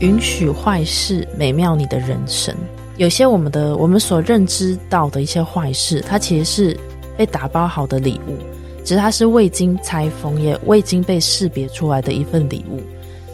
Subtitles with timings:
[0.00, 2.54] 允许坏事美妙你的人生。
[2.96, 6.80] 有些我们的我们所认知到的一些坏事，它其实是
[7.16, 8.36] 被打包好的礼物，
[8.84, 12.80] 只是它是未经拆封也未经被识别出来的一份礼物。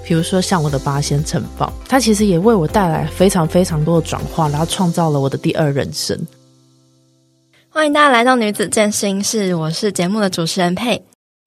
[0.05, 6.19] 比如说像我的八仙尘爆，它其实也为我带来非常非常多的转化，然后创造了我的第二人生。
[7.69, 11.03] 欢迎大家来到女子健身室，我是节目的主持人佩。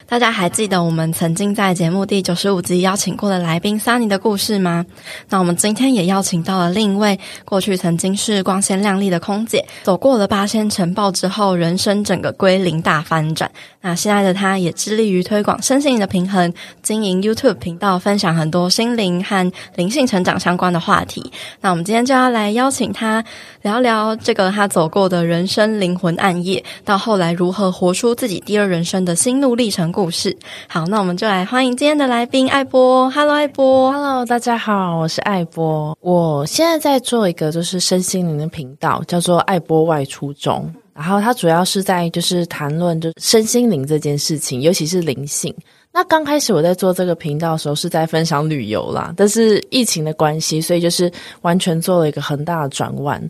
[0.09, 4.83] 大家还记得我们曾经在节目第九十五集邀请过的来宾桑尼的故事吗？
[5.29, 13.51] 那我们今天也邀请到了另一位过去曾经是光鲜亮丽的空姐，走过了八仙尘爆之后，人生整个归零大翻转。
[13.81, 21.31] 那现在的她也致力于推广身心灵的平衡，经营 YouTube 频道，分享很多心灵和灵性成长相关的话题。
[21.61, 23.23] 那我们今天就要来邀请她
[23.61, 29.93] 聊聊这个她走过的人生灵魂暗夜，到后来如何活出自己第二人生的心路历程。
[29.99, 30.33] 故事
[30.69, 33.11] 好，那我们就来欢迎今天的来宾艾波。
[33.11, 33.91] Hello，艾波。
[33.91, 35.97] Hello，大家好，我是艾波。
[36.00, 40.73] 我现在在做一个就是身心灵的频道，叫做艾波外出中。
[40.94, 45.53] 然后它主要是在就是谈论就身心灵这件事情，尤其是灵性。
[45.91, 53.22] 那刚开始我在做这个频道的时候是在分享旅游啦，但是疫情的关系，所以就是完全做了一个很大的转弯。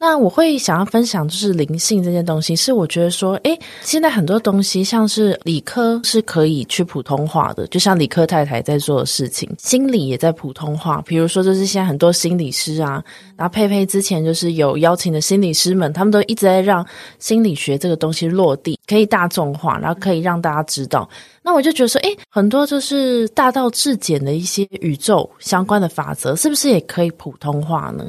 [0.00, 11.02] 那我会想要分享，就是灵性这件东西，是我觉得说，诶，现在很多东西像是理科是可以去普通话的，就像理科太太在做的事情，心理也在普通话。
[11.04, 13.02] 比如说，就是现在很多心理师啊，
[13.36, 16.86] 然后佩佩之前就是有邀请的心理师们，他们都一直在让
[17.18, 21.08] 心理学这个东西落地，可以大众化，然后可以让大家知道。
[21.42, 28.04] 那我就觉得说，诶，很多就是大道至简的一些宇宙相关的法则，是不是也可以普通话呢？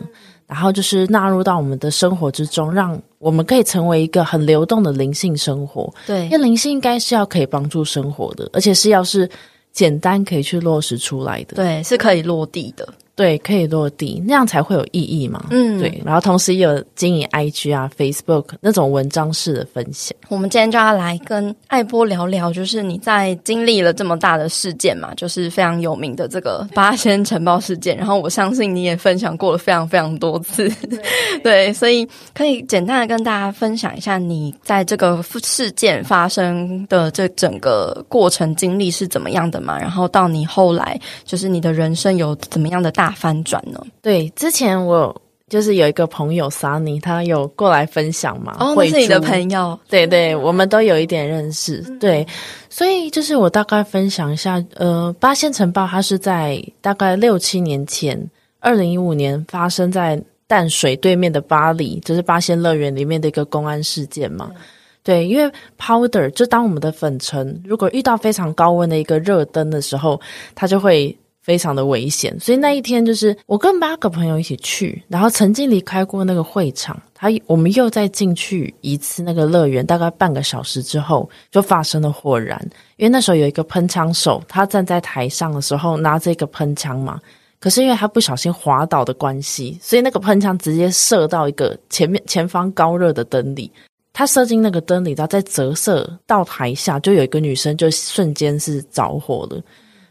[0.49, 5.93] 然后就是纳入到我们的生活之中，让我们可以成为一个很流动的灵性生活。
[6.07, 9.29] 对，因为灵性应该是要可以帮助生活的，而且是要是
[9.71, 11.53] 简单可以去落实出来的。
[11.53, 12.89] 对，是可以落地的。
[13.19, 15.47] 对，可以落地，那样才会有意义嘛。
[15.49, 16.01] 嗯，对。
[16.05, 20.15] 然后同时也有经营 IG 啊、Facebook 那种文章式的分享。
[20.29, 27.97] 我们今天就要来跟艾波聊聊，就是你在经历了这么大的事件嘛，就是非常有名的这个八仙城爆事件。
[27.97, 30.99] 然后我相信你也分享过了非常非常多次，对，
[31.43, 39.77] 对，所以可以简单的跟大家分享一下你在这个事件发生的这整个过程经历是怎么样的嘛？
[39.77, 43.81] 然后到你后来，就是你的人生有怎么样的大翻转呢？
[44.01, 45.15] 对，之前我
[45.47, 48.55] 就是有一个朋友 Sunny，他有过来分享嘛。
[48.59, 49.79] 哦，那是你的朋友。
[49.89, 51.83] 对对，我们都有一点认识。
[51.87, 52.27] 嗯、对，
[52.69, 58.23] 所以就是我大概分享一下，呃，八仙城堡，它是在大概六七年前，
[58.59, 64.51] 二零一五年发生在淡水对面的巴黎，就是八仙乐园里面的一个公安事件嘛。
[64.53, 64.61] 嗯、
[65.03, 70.21] 对，因为 powder 就当我们的粉尘，如果遇到非常高温的一个热灯的时候，
[70.53, 71.17] 它就会。
[71.49, 82.63] 非常的危险，所以那一天就是我跟八个朋友一起去，然后曾经离开过那个会场，他我们又再进去一次那个乐园，大概半个小时之后就发生了火燃，
[82.97, 87.19] 因为那时候有一个喷枪手，他站在台上的时候拿着一个喷枪嘛，
[87.59, 93.71] 可是因为他不小心滑倒的关系，所以那个喷枪直接射到一个前面前方高热的灯里，
[94.13, 99.59] 他射进那个灯里，然后再折射到台下，就有一个女生就瞬间是着火了。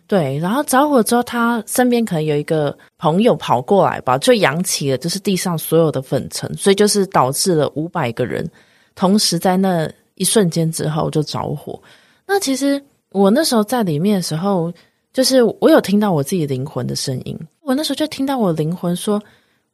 [0.09, 8.51] 对，然后着火之后，他身边可能有一个朋友跑过来吧，就扬起了就是地上所有的粉尘，所以就是导致了五百个人
[8.95, 11.79] 同时在那一瞬间之后就着火。
[12.27, 14.73] 那其实我那时候在里面的时候，
[15.13, 19.23] 就是我有听到我自己灵魂的声音，我那时候就听到我灵魂说：“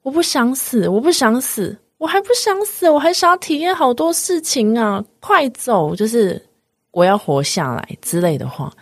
[0.02, 6.42] 我不想死，我不想死，我还不想死，我还想要体验好多事情啊，快走，就是
[6.90, 8.72] 我要活下来之类的话。”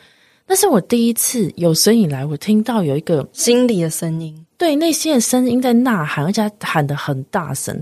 [0.46, 7.74] 那是我第一次有生以来，我听到有一个心里的声音，对，内心的声音在呐喊，而且喊的很大声，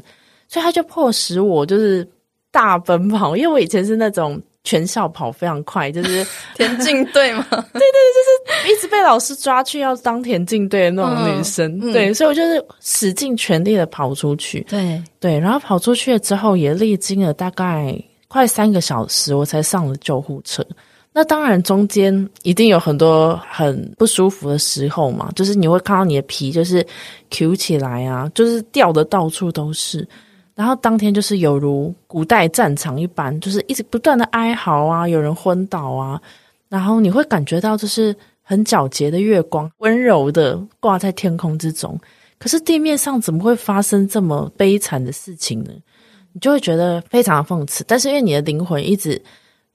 [0.46, 2.08] 所以他就迫使我就是
[2.50, 15.02] 大奔跑，因为我以前是那种全校跑非常快， 就是田径队嘛， 对对，就是一直被老师抓去要当田径队的那种女生，嗯、对，所以我就是使尽全力的跑出去，对。
[15.18, 17.94] 对，然后跑出去了之后，也历经了大概
[18.28, 20.64] 快三个小时，我才上了救护车。
[21.12, 26.86] 那当然，中间一定有很多很不舒服的时候嘛，就是你会看到你的皮就是
[27.30, 30.06] Q 起来啊，就是掉的到处都是。
[30.54, 36.20] 然后当天就是有如古代战场一般，就是一直不断的哀嚎啊，有人昏倒啊，
[36.68, 41.98] 然后你会感觉到就是很皎洁的月光，温柔的挂在天空之中。
[42.38, 45.72] 可是地面上怎么会发生这么悲惨的事情呢？
[46.32, 47.82] 你就会觉得非常的讽刺。
[47.88, 49.20] 但是因为你的灵魂一直。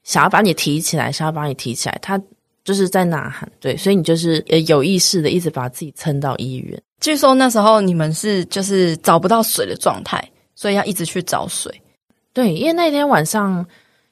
[0.05, 2.17] 想要把你提起来，想要把你提起来，他
[2.63, 6.81] 就是在呐喊，对，所以你就是有意识的一直把自己撑到医院。
[7.01, 10.23] 据说那时候你们是就是找不到水的状态，
[10.55, 11.69] 所以要一直去找水。
[12.31, 13.65] 对，因为那天晚上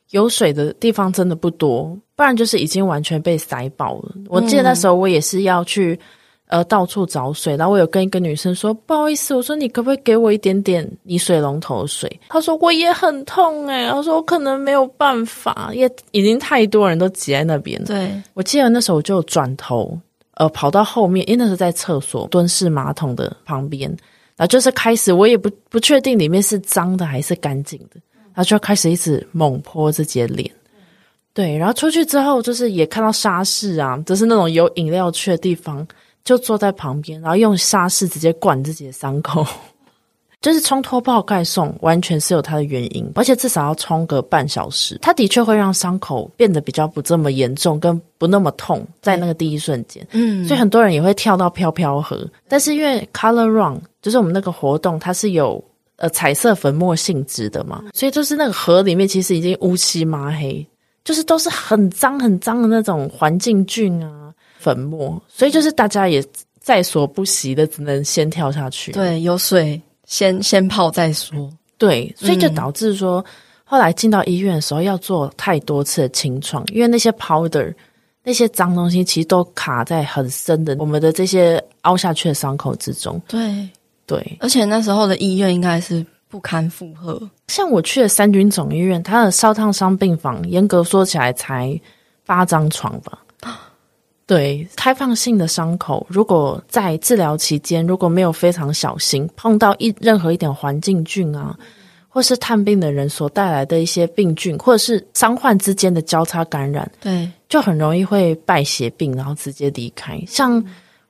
[0.09, 4.15] 有水的地方真的不多，不然就是已经完全被塞爆了。
[4.27, 5.97] 我记得那时候我也是要去。
[6.47, 12.19] 呃，到处找水，然后我有跟一个女生说，不好意思，我说你可不可以给我一点点你水龙头的水？
[12.29, 17.83] 她说我也很痛哎，她说我可能没有办法，也已经太多人都挤在那边。
[17.85, 19.97] 对，我记得那时候我就转头，
[20.35, 23.89] 呃，跑到后面，因为那时候在厕所蹲式马桶的旁边，
[24.35, 30.51] 然后就是开始，我也不不确定里面是脏的还是干净的，然后就开始一直猛泼自己的脸。
[31.33, 35.87] 对，然后出去之后，就是也看到沙士啊，就是那种有饮料区的地方。
[36.23, 39.45] 就坐在旁边，然后用沙士直接灌自己的伤口，
[40.41, 44.97] 就是冲脱泡盖送，完全是有它的原因，而且至少要冲个半小时。
[45.01, 50.05] 它的确会让伤口变得比较不这么严重，跟不那么痛，在那个第一瞬间。
[50.11, 55.63] 嗯，所以很多人也会跳到飘飘河，但是因为 Color Run 就是我们那个活动，它是有
[55.97, 60.65] 呃彩色粉末性质的嘛，所以就是那个河里面其实已经乌漆麻黑，
[61.03, 64.22] 就是都是很脏很脏的那种环境菌啊。
[64.63, 66.23] 粉末，所以就是大家也
[66.61, 68.93] 在所不惜的，只能先跳下去。
[68.93, 71.51] 对，有水先先泡再说。
[71.77, 73.25] 对，所以就导致说，嗯、
[73.65, 77.73] 后来进到医院的时候要做太多次的清创，因为那些 powder
[78.23, 83.21] 那些脏东西其实都卡在很深的我们的这些凹下去的伤口之中。
[83.27, 83.67] 对
[84.05, 87.21] 对，而且那时候的医院应该是不堪负荷。
[87.49, 91.77] 像我去的三军总医院，它的烧烫伤病房严格说起来才
[92.25, 93.19] 八张床吧。
[94.25, 101.53] 对，开放性的伤口，如果在治疗期间如果没有非常小心，碰到一任何一点环境菌啊，
[102.07, 110.17] 或是探病的人所带来的一些病菌，或者是伤患之间的交叉感染，对，就很容易会败血病，然后直接离开。
[110.25, 110.63] 像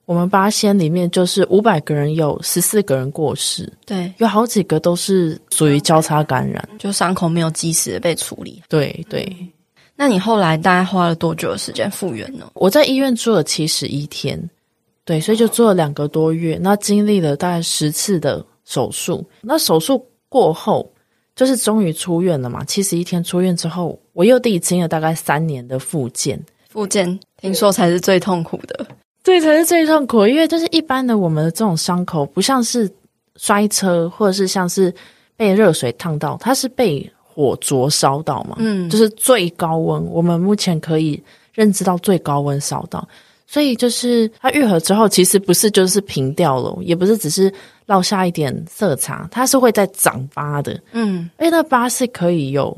[0.06, 8.62] 我们八仙里面，就是五百个人有十四个人过世，对，有好几个都是属于交叉感染，就伤口没有及时的被处理。
[8.68, 9.34] 对对。
[9.96, 12.50] 那你后来大概花了多久的时间复原呢？
[12.56, 14.50] 我在医院住了七十一天，
[15.06, 16.58] 对，所以就做了两个多月。
[16.60, 19.24] 那经历了大概十次的手术。
[19.42, 20.92] 那手术过后，
[21.36, 22.64] 就是终于出院了嘛。
[22.66, 26.44] 七十一天出院之后，我又历经了大概三年的复健。
[26.68, 28.88] 复健听说才是最痛苦的，
[29.24, 30.26] 对，才是最痛苦。
[30.26, 32.92] 因为就是一般的我们的这种伤口，不像是
[33.36, 34.92] 摔车，或者是像是
[35.36, 37.08] 被热水烫到，它是被。
[37.34, 41.20] 火灼烧到嘛，嗯，就是最高温，我们目前可以
[41.52, 43.08] 认知到最高温烧到，
[43.48, 47.52] 所以就是它愈合之后，其实不是就是平掉了，也不是只是
[47.88, 52.76] 落下一点色差，它是会在长疤的，嗯，因为那疤是可以有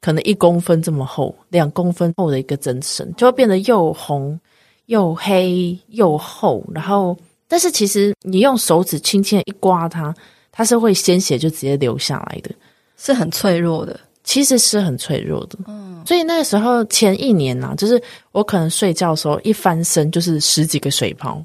[0.00, 4.38] 可能一公分这么厚，两公分厚的一个增生，就会变得又红
[4.86, 7.16] 又黑又厚，然后
[7.48, 10.14] 但是其实你用手指轻轻一刮它，
[10.52, 12.50] 它是会鲜血就直接流下来的。
[12.96, 15.58] 是很脆弱的，其实是很脆弱的。
[15.66, 18.02] 嗯，所以那个时候前一年呐、啊，就是
[18.32, 21.44] 我可能睡觉的时候一翻身就是十几个水泡，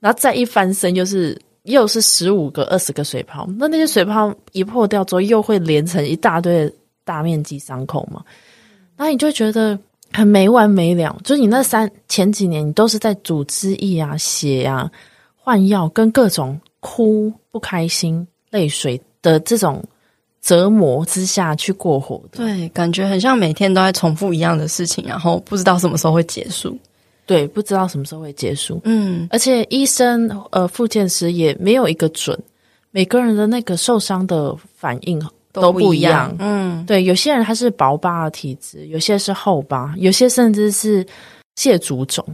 [0.00, 3.46] 然后再一翻身又是又是十五个、二十个水泡。
[3.58, 6.74] 那那些水泡一破掉之后，又会连成一大堆的
[7.04, 8.24] 大面积伤口嘛。
[8.96, 9.78] 然后你就觉得
[10.12, 11.16] 很没完没了。
[11.22, 14.90] 就是你那三前几年，你都是在组织液啊、血啊、
[15.36, 19.84] 换药跟各种哭、不开心、泪水的这种。
[20.42, 26.76] 折磨之下去过活的，对，感觉很像每天都在重复一样的事情，然后不知道什么时候会结束。
[27.26, 28.80] 对，不知道什么时候会结束。
[28.84, 32.36] 嗯，而且医生呃，复健师也没有一个准，
[32.90, 35.20] 每个人的那个受伤的反应
[35.52, 36.10] 都不一样。
[36.10, 41.06] 一样嗯，对，有些人他是薄疤的体质，有些是厚疤，有些甚至是
[41.54, 42.24] 蟹足肿。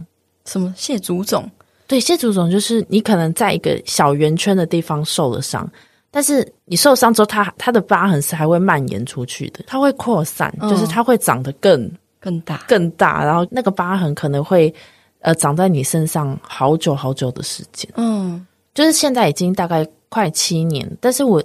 [0.45, 1.47] 什么蟹足肿？
[1.85, 5.69] 对，蟹足肿就是你可能在一个小圆圈的地方受了伤。
[6.17, 11.87] 但是你受伤之后，它它的疤痕是还会蔓延出去的，它会扩散，嗯、就是它会长得更
[12.19, 14.73] 更大更大，然后那个疤痕可能会
[15.19, 17.87] 呃长在你身上好久好久的时间。
[17.97, 18.43] 嗯，
[18.73, 21.43] 就是现在已经大概快七年，但是我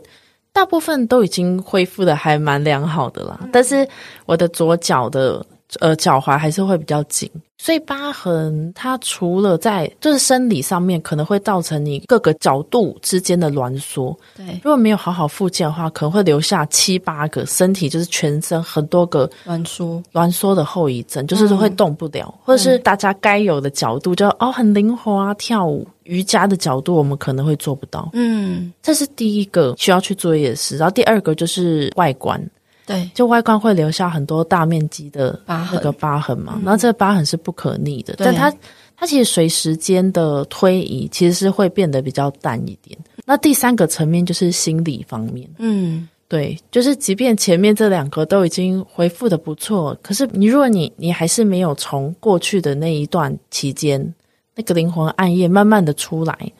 [0.54, 3.40] 大部分都已经恢复的还蛮良好的啦。
[3.42, 3.86] 嗯、但是
[4.24, 5.44] 我的左脚的
[5.80, 7.30] 呃脚踝还是会比较紧。
[7.58, 20.02] 所以疤痕它除了在就是生理上面可能会造成你各个角度之间的挛缩，对，如果没有好好复健的话，可能会留下七八个身体就是全身很多个挛缩。
[20.12, 25.86] 挛缩的后遗症，就是会动不了，嗯、或者是大家该有的角度就哦很灵活啊，跳舞。
[26.02, 32.44] 瑜伽的角度我们可能会做不到，嗯，这是第一个需要去注意的事，然后第二个就是外观。
[32.84, 36.38] 对，就外观会留下很多大面积的那个疤痕。
[36.38, 38.26] 嘛，痕然后这个疤痕是不可逆的，对。
[38.26, 38.52] 但它
[38.96, 42.98] 它其实随时间的推移，其实是会变得比较淡一点。
[43.24, 54.14] 那第三个层面就是心理方面，嗯，对，就是即便前面这两个都已经恢复的不错，可是你如果你你还是没有从过去的那一段期间，
[54.56, 56.52] 那个灵魂暗夜慢慢的出来，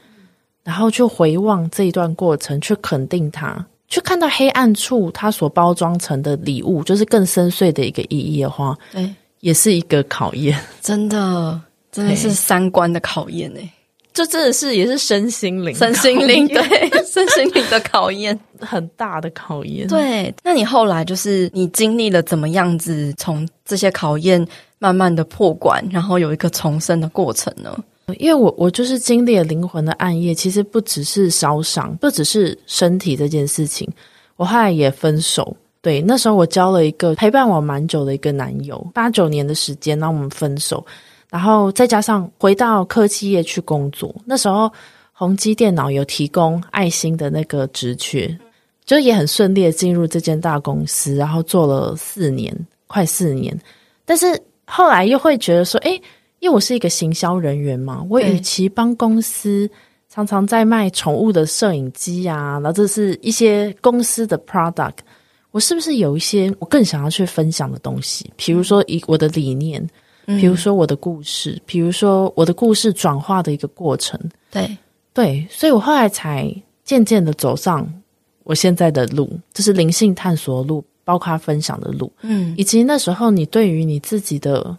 [0.62, 11.61] 然后去回望这一段过程，去肯定它，去看到黑暗处它所包装成的礼物，就是更深邃的一个意义的话，对，也是一个考验，真的，
[11.92, 13.61] 真的是三观的考验呢。
[14.14, 16.62] 这真的是也是身心灵，身心灵对
[17.04, 19.87] 身心灵的考验，很大的考验。
[19.88, 24.42] 对，那你后来就是你经历了怎么样子，从这些考验
[24.78, 27.78] 慢慢的破关，然后有一个重生的过程呢？
[28.19, 33.88] 因为我我就是经历了灵魂的暗夜，其实不只是烧伤，不只是身体这件事情，
[34.37, 35.57] 我后来也分手。
[35.81, 40.85] 对，那时候我交了一个陪伴我蛮久的一个男友，八九年的时间，然后我们分手。
[41.28, 44.71] 然后再加上回到科技业去工作，那时候
[45.12, 48.38] 宏基电脑有提供爱心的那个职缺，
[48.85, 52.54] 就也很顺利的进入这间大公司，然后做了四年，
[52.87, 53.59] 快四年。
[54.04, 56.00] 但是后来又会觉得说，诶，
[56.42, 59.70] 因为我是一个行销人员嘛，我与其帮公司
[60.08, 64.96] 常常在卖宠物的摄影机啊，然后这是一些公司的 product，
[65.52, 68.28] 我是不是有一些我更想要去分享的东西？
[68.37, 69.88] 比如说以我的理念。
[70.25, 74.18] 比如说我的故事，比如说我的故事转化的一个过程，
[74.52, 74.70] 对。
[75.12, 76.49] 对，所以我后来才
[76.84, 77.84] 渐渐的走上
[78.44, 84.75] 我现在的路，就是灵性探索的路，包括分享的路，嗯，以及那时候你对于你自己的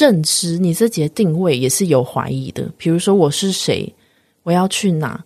[0.00, 2.66] 认知、你自己的定位也是有怀疑的。
[2.78, 3.92] 比如说我是谁，
[4.44, 5.22] 我要去哪，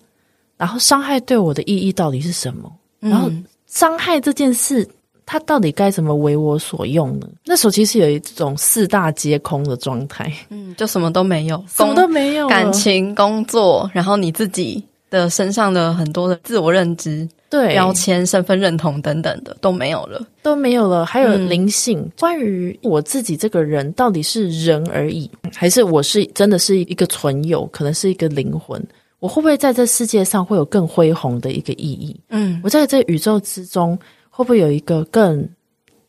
[0.57, 2.73] 然后伤害对我的意义到底是什么？
[2.99, 3.31] 然后
[3.67, 4.89] 伤害这件事。
[5.27, 7.27] 它到底该怎么为我所用呢？
[7.47, 21.05] 那时候其实有一种四大皆空的状态，嗯，就什么都没有， 什么都没有，感情、工作，然后你自己的身上的很多的自我认知、对标签、身份认同等等的都没有了，都没有了。
[21.07, 28.83] 还有灵性，嗯、关于我自己这个人到底是人而已，还是我是真的是一个存有，可能是一个灵魂？
[29.21, 32.17] 我会不会在这世界上会有更恢宏的一个意义？
[32.29, 33.99] 嗯，我在这宇宙之中。
[34.37, 35.49] 会不会有一个更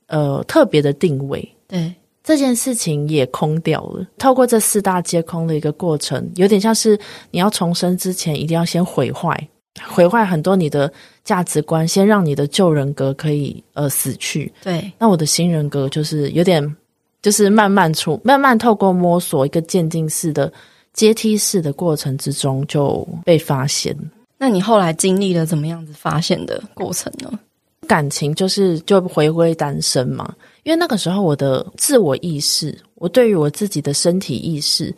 [0.08, 1.48] 呃特别的定位？
[1.68, 4.04] 对，这件事情也空掉了。
[4.18, 7.00] 透过这四大皆空的一个过程，有点像是
[7.30, 9.48] 你要重生之前，一定要先毁坏，
[9.84, 10.92] 毁坏很多你的
[11.24, 14.52] 价值观，先让你的旧人格可以呃死去。
[14.64, 16.76] 对，那我的新人格就是有点，
[17.22, 20.52] 就是慢慢出，慢慢透过摸索一个渐进式的
[20.94, 23.96] 阶梯式的过程之中就被发现。
[24.38, 27.40] 那你后来经历了怎么样子发现的过程呢？
[27.88, 34.92] 感情就是就回归单身嘛，因为那个时候我的自我意识，我对于我自己的身体意识、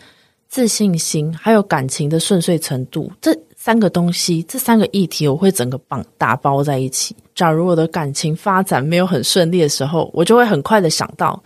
[0.48, 7.14] 自信心，还有感情的顺遂程度，这三个东西，这三个议题，我会整个绑打包在一起。
[7.36, 11.38] 假如我的感情发展没有很顺利的时候，我就会很快的想到，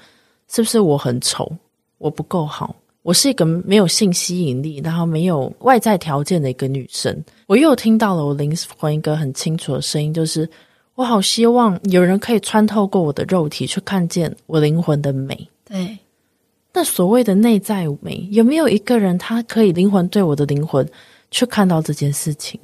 [0.47, 1.51] 是不是我很丑，
[1.97, 7.11] 我不够好，我是一个没有性吸引力，然后没有外在条件的一个女生。
[7.47, 10.47] 我又听到了我灵魂一个很清楚的声音，就是。
[10.93, 15.49] 我好希望有人可以穿透过我的肉体去看见我灵魂的美。
[15.67, 15.97] 对，
[16.71, 20.87] 那所谓的内在美，有没有一个人他可以灵魂对我的灵魂
[21.31, 22.59] 去看到这件事情？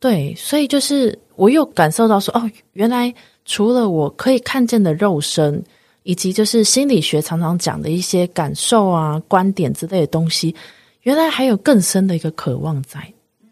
[0.00, 3.14] 对，所以就是我又感受到说，哦，原来
[3.44, 5.62] 除了我可以看见的肉身，
[6.02, 10.52] 以及就是心理学常常讲的一些感受啊、观点之类的东西，
[11.02, 13.00] 原来还有更深的一个渴望在，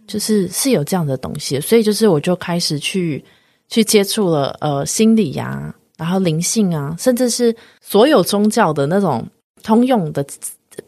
[0.09, 1.61] 就是是有这样的东西。
[1.61, 3.25] 所以就是我就开始去。
[3.69, 9.27] 去接触了呃心理呀、然后灵性啊，甚至是所有宗教的那种
[9.63, 10.23] 通用的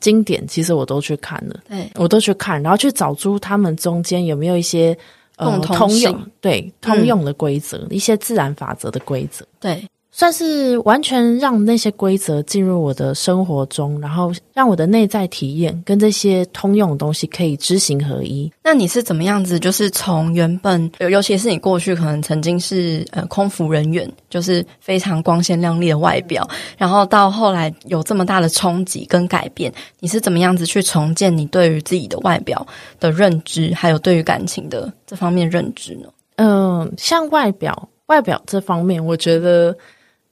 [0.01, 4.97] 经典，其实我都去看了，对，我都去看，然后去找出他们中间有没有一些
[5.37, 9.83] 呃共通用对通用的规则，嗯、一些自然法则的规则，对。
[10.17, 18.49] 算是完全让那些规则进入我的生活中，然后让我的内在体验跟这些通用的东西可以知行合一。
[18.63, 19.59] 那你是怎么样子？
[19.59, 32.65] 就是从原本，尤其是你过去可能曾经是呃空服人员，就是非常光鲜亮丽的外表，然后到后来有这么大的冲击跟改变，你是怎么样子去重建你对于自己的外表
[33.01, 36.09] 的认知，还有对于感情的这方面认知呢？
[36.37, 39.77] 嗯、呃，像外表，外表这方面，我觉得。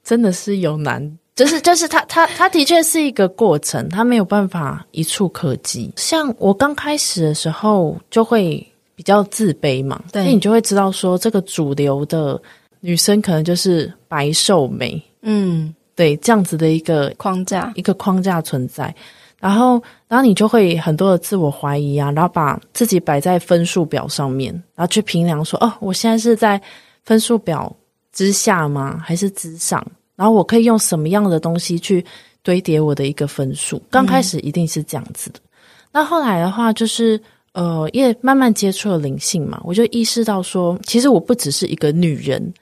[0.04, 5.92] 真的是有难，就是就是他他他的确是一个过程，他没有办法一触可及。
[5.96, 12.40] 像我刚开始的时候，就会比较自卑嘛，对，所以你就会知道说，这个主流的
[12.80, 18.94] 女生可能就是白瘦美，嗯，对，这样子的一个框架，一个框架存在。
[19.40, 26.60] 然后，然后你就会很多的自我怀疑啊，然后把自己摆在分数表上面，然后去评量说，哦，我现在是在
[27.04, 27.74] 分数表
[28.12, 28.98] 之下吗？
[29.04, 29.84] 还是之上？
[30.14, 32.04] 然后我可以用什么样的东西去
[32.42, 33.82] 堆叠我的一个分数？
[33.90, 35.40] 刚开始一定是这样子的。
[35.40, 35.48] 嗯、
[35.92, 37.20] 那后来的话，就是
[37.52, 42.52] 呃，也慢慢接触了灵性嘛，我就意识到说，其实我不只是一个女人，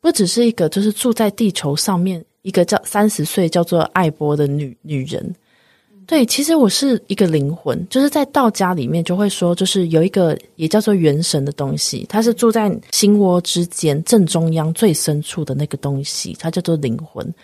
[0.00, 5.34] 不只是一个就是住在地球上面一个叫三十岁叫做艾波的女女人。
[6.06, 17.34] 对，其实我是一个灵魂，就是在道家里面就会说，就是有一个也叫做元神的东西，它是住在心窝之间正中央最深处的那个东西，它叫做灵魂。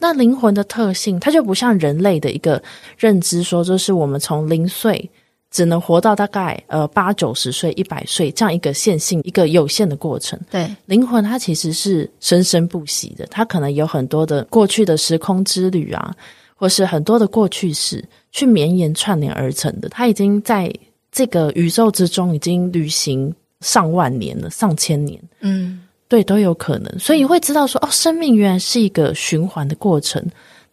[0.00, 2.60] 那灵魂的特性，它就不像人类的一个
[2.96, 5.08] 认知，说就是我们从零岁
[5.52, 10.38] 只能活到大概呃八九十岁、一百岁这样一个线性、一个有限的过程。
[10.50, 16.12] 对，灵魂它其实是生生不息的，它可能有很多的过去的时空之旅啊。
[16.60, 20.70] 或是很多的过去式去绵延串联而成的，它已经在
[21.12, 26.98] 这个宇宙之中已经旅行上万年了，上千年，嗯，对，都有可能。
[26.98, 30.20] 所以你会知道说，哦，生命原来是一个循环的过程。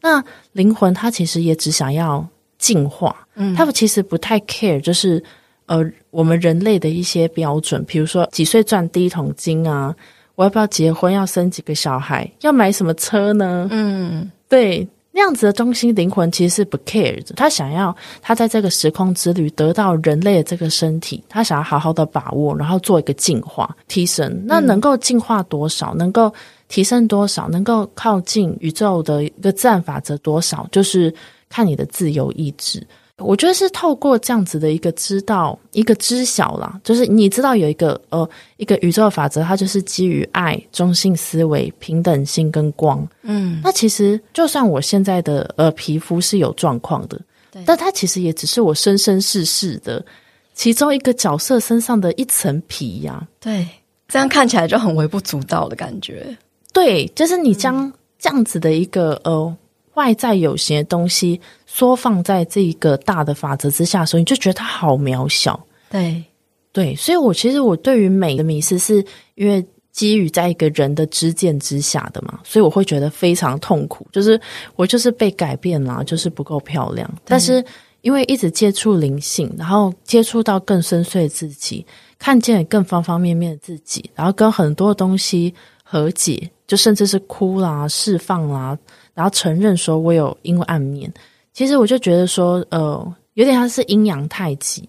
[0.01, 0.23] 那
[0.53, 2.27] 灵魂它其实也只想要
[2.57, 5.23] 进化，嗯，他们其实不太 care，就是
[5.67, 9.95] 呃，我们人类的一些标准，比如说几岁赚第一桶金啊，
[10.35, 13.67] 我要不要结婚，要生几个小孩，要买什么车呢？
[13.71, 14.87] 嗯，对。
[15.17, 24.43] 那样子的中心灵魂其实是不 care 的，他想要他在这个时空之旅得到人类的这个身体，他想要好好的把握，然后做一个进化提升。
[24.45, 26.29] 那能够进化多少，能够
[26.67, 31.15] 提升多少，能够靠近宇宙的一个自然法则多少，就是
[31.47, 32.85] 看你的自由意志。
[33.19, 43.07] 我觉得是透过这样子的一个知道，一个知晓啦，就是你知道有一个呃一个宇宙的法则，它就是基于爱、中性思维、平等性跟光。
[43.21, 47.17] 嗯，那其实就算我现在的呃皮肤是有状况的，
[47.51, 50.05] 对，但它其实也只是我生生世世的
[50.53, 53.27] 其中一个角色身上的一层皮呀、啊。
[53.39, 53.65] 对，
[54.09, 56.37] 这样看起来就很微不足道的感觉。
[56.73, 57.89] 对，就是你将
[58.19, 59.55] 这样子的一个呃。
[59.95, 65.59] 外在有形的东西缩放在这一个大的法则之下的时候，你就觉得它好渺小。
[65.89, 66.23] 对
[66.71, 69.03] 对，所以我其实我对于美的迷失是
[69.35, 74.05] 因为基于在一个人的知见之下的嘛，所以我会觉得非常痛苦。
[74.11, 74.39] 就是
[74.75, 77.09] 我就是被改变了，就是不够漂亮。
[77.23, 77.63] 但是
[78.01, 81.85] 因为一直接触灵性，然后接触到更深邃的自己，
[82.19, 88.77] 看见更方方面面的自己，然后跟很多东西和解，就甚至是哭啦、释放啦。
[89.15, 91.11] 然后承认说，我有阴暗面。
[91.53, 94.87] 其实我就觉得说，呃，有点像是阴阳太极，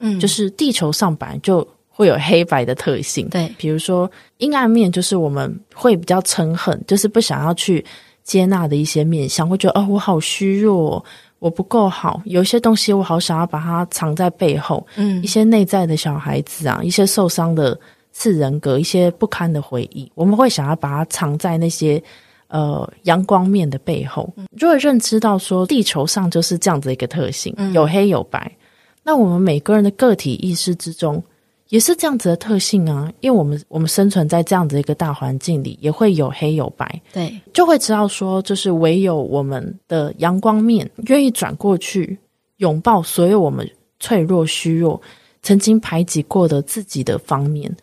[0.00, 3.26] 嗯，就是地球上本来就会有黑白的特性。
[3.30, 7.82] 对，比如说阴暗面，就是我们会比较嗔恨，就是不想要去
[8.22, 11.02] 接纳的一些面相，会觉得哦，我好虚弱，
[11.38, 14.86] 我不够好，有一些东西我好想要把它藏在背后。
[14.96, 17.80] 嗯，一些内在的小孩子啊，一些受伤的
[18.12, 22.02] 次人格，一些不堪的回忆，我们会想要把它藏在那些。
[22.48, 28.56] 呃，阳光面的背后，如果认知到说地球上就是这样子一个特性，有黑有白，
[29.02, 31.22] 那我们每个人的个体意识之中
[31.70, 42.16] 也是这样子的特性啊，因为我们我们生存在这样子一个大环境里，也会有黑有白，对，就会知道说，就是唯有我们的阳光面愿意转过去，
[42.58, 45.00] 拥抱所有我们脆弱虚弱、
[45.42, 47.74] 曾经排挤过的自己的方面，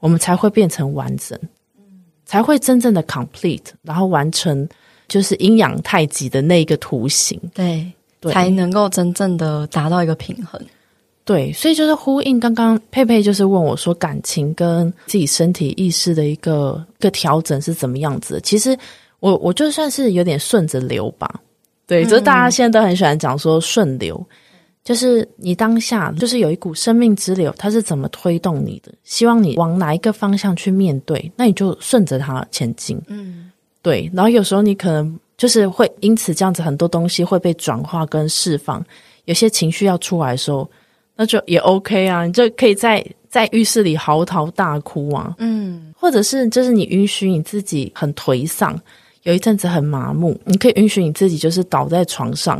[0.00, 1.38] 我们才会变成完整。
[2.28, 4.68] 才会真正的 complete，然后完成
[5.08, 10.60] 就是阴阳太极的那一个图形，对，对，才能够真正的达到一个平衡。
[11.24, 18.40] 对，所以就是呼应刚刚佩佩就是问我说，感情跟自己身体意识的一个一个调整是怎么样子的？
[18.40, 18.76] 其实
[19.20, 21.40] 我我就算是有点顺着流吧，
[21.86, 24.22] 对，就是大家现在都很喜欢讲说顺流。
[24.88, 28.90] 就是你当下就是有一股生命之流，它是怎么推动你的？
[29.04, 32.98] 希望你往哪一个方向去面对，那你就顺着它前进。
[33.08, 34.10] 嗯，对。
[34.14, 38.82] 然后有时候你可能就是会因此这样子，很多东西会被转化跟释放。
[39.26, 40.66] 有些情绪要出来的时候，
[41.14, 45.34] 那就也 OK 啊，你就可以在在浴室里嚎啕大哭啊。
[45.36, 48.74] 嗯，或者是就是你允许你自己很颓丧，
[49.24, 52.56] 有一阵子很麻木，你可以允许你自己就是倒在床上，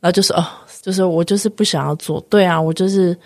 [0.00, 0.44] 然后就是哦。
[0.80, 3.16] 就是我就是不想要做，对啊，我就是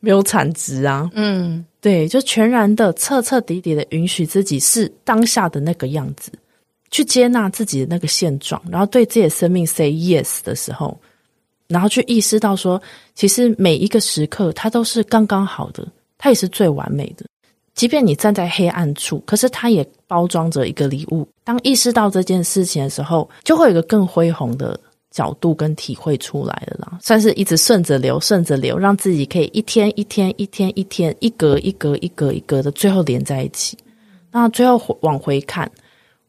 [0.00, 6.30] 没有产值啊，嗯，对，就全然的彻彻底底的允许自己是当下的那个样子，
[6.90, 10.94] 去接纳自己的那个现状，然后对自己的生命 say yes 的时候，
[11.66, 12.80] 然后去意识到说，
[13.14, 15.86] 其实每一个时刻它都是刚刚好的，
[16.18, 17.24] 它也是最完美的，
[17.74, 21.26] 即便你站在黑暗处，可是它也包装着一个礼物。
[21.42, 24.78] 当意识到这件事情的时候，就会有一个更恢宏的。
[25.10, 33.76] 角度跟体会出来的啦，算是一直顺着流，顺着流，让自己可以一天一天一天一天一格一格一格一格的最后连在一起。
[34.30, 35.70] 那最后往回看，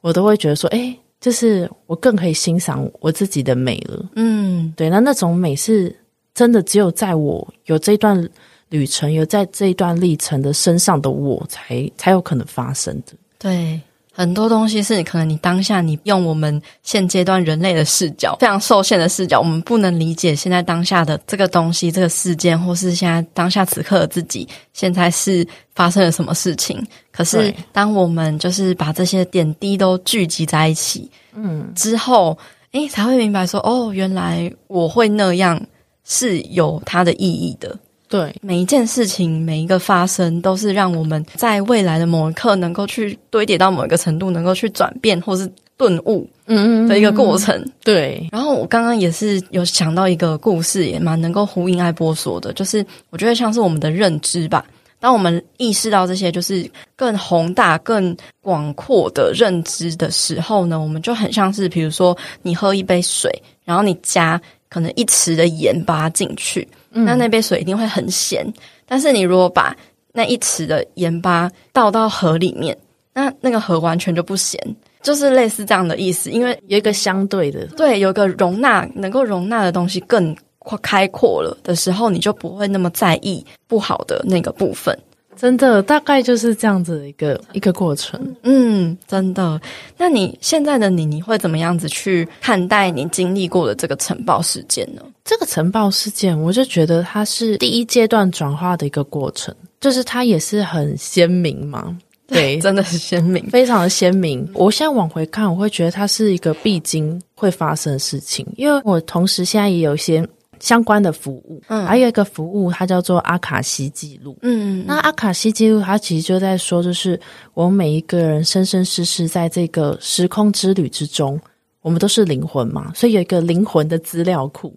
[0.02, 4.10] 我都会觉得说，哎，就是我更可以欣赏我自己的美了。
[4.16, 5.94] 嗯，对，那那种美是
[6.34, 8.28] 真的只有在我有这段
[8.70, 13.14] 旅程，有在这一段历程的身上的我才才有可能发生的。
[13.38, 13.80] 对。
[14.20, 26.86] 很多东西是你可能你当下你用我们现阶段人类的视角，非常受限的视角，我们不能理解现在当下的这个东西、这个事件，或是现在当下此刻的自己，现在是发生了什么事情。
[27.14, 32.38] 可是当我们就是把这些点滴都聚集在一起，嗯，之后，
[32.74, 35.58] 诶，才会明白说，哦，原来我会那样
[36.04, 37.74] 是有它的意义的。
[38.10, 47.64] 对，每一件事情，每一个发生，都是让我们在未来的某一刻能够去堆叠到某一个程度，能够去转变或是顿悟，嗯的一个过程。
[47.84, 48.28] 对。
[48.32, 54.66] 然后我刚刚也是有想到一个故事，也蛮能够呼应艾波说的，就是我觉得像是我们的认知吧。
[55.00, 63.32] 当我们意识到这些就是更宏大、更广阔的认知的时候呢，我们就很像是，比如说你喝一杯水，
[63.64, 66.68] 然后你加可能一匙的盐巴进去。
[66.92, 68.46] 那那杯水一定会很咸，
[68.86, 69.76] 但是你如果把
[70.14, 72.78] 那一匙的盐巴倒到河里面，
[73.14, 74.60] 那那个河完全就不咸，
[75.02, 76.32] 就是类似这样的意思。
[76.32, 84.98] 因为有一个相对的，对，有一个容纳能够容纳的东西更扩开阔了的时候，你就不会那么在意不好的那个部分。
[85.40, 88.20] 真的，大概就是这样子的一个一个过程。
[88.44, 89.60] 嗯，真的。
[89.98, 95.02] 那你现在的你，你会怎么样子去看待你经历过的这个尘爆事件呢？
[95.24, 101.98] 这个尘爆事件，我就觉得它是第一阶段转化的一个过程，就是它也是很鲜明嘛。
[102.28, 104.48] 对，真的是鲜明，非常的鲜明。
[104.54, 110.28] 我现在往回看，我会觉得它是一个必经会发生的事情，因为我同时现在也有一些。
[110.60, 117.20] 相关的服务，嗯，还有一个服务，它叫做阿卡西记录，嗯，那阿卡西记录，它其实就在说，就是
[117.54, 121.40] 我们每一个人生生世世在这个时空之旅之中，
[121.82, 124.76] 我们都是灵魂嘛，所以有一个灵魂的资料库，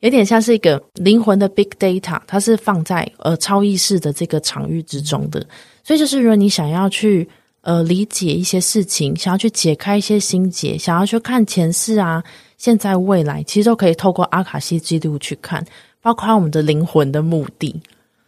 [0.00, 5.44] 有点像是一个灵魂的 big data，它是放在呃超意识的这个场域之中的，
[5.82, 7.28] 所以就是如果你想要去
[7.62, 12.22] 呃理解一些事情，想要去解开一些心结，想要去看前世啊。
[12.60, 15.64] 现在未来其实都可以透过阿卡西记录去看，
[16.02, 17.74] 包括我们的灵魂的目的，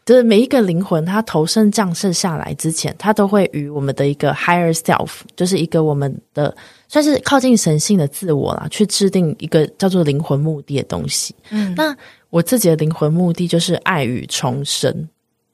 [0.06, 6.56] 就是每一个灵魂它投生降世下来之前，它都会与我们的一个 higher self，就是一个我们的
[6.88, 11.34] 算是靠近神性的自我啦，去制定一个叫做灵魂目的的东西。
[11.50, 11.94] 嗯，那
[12.30, 15.06] 我自己的灵魂目的就是爱与重生，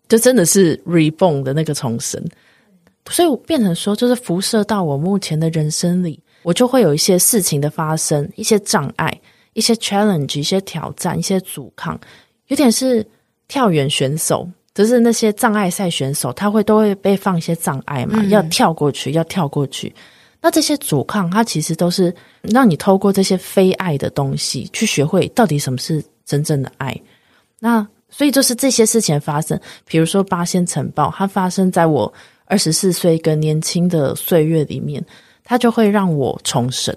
[0.08, 2.24] 就真的是 reborn 的那个重生，
[3.10, 6.20] 所以我变成说，就是辐射到我目前的人生里。
[6.42, 9.20] 我就会有一些事情的发生，一些障碍，
[9.54, 11.98] 一些 challenge，一些挑战，一些阻抗，
[12.46, 13.06] 有点是
[13.48, 19.92] 跳远选手，就是那些障碍赛选手，他会都会被放一些障碍嘛，嗯、要跳过去，要跳过去。
[20.40, 26.96] 那这些阻抗，它其实都是让你透过这些非爱的东西，去学会到底什么是真正的爱。
[27.58, 32.10] 那所以就是这些事情发生，比如说八仙尘爆，它发生在我
[32.44, 35.04] 二十四岁一个年轻的岁月里面。
[35.48, 36.94] 它就会让我重生。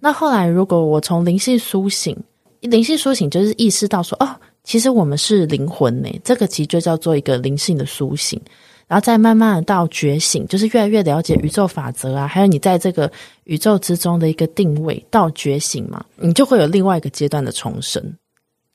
[0.00, 2.16] 那后来，如果我从灵性苏醒，
[2.60, 4.34] 灵性苏醒就是意识到说，哦，
[4.64, 6.08] 其实我们是灵魂呢。
[6.24, 8.40] 这个其实就叫做一个灵性的苏醒。
[8.88, 13.12] 然后再慢慢的到觉醒，就是越来越了解宇宙法则啊，还有你在这个
[13.44, 18.02] 宇宙之中的一个定位，到觉醒嘛，你就会有另外一个阶段的重生。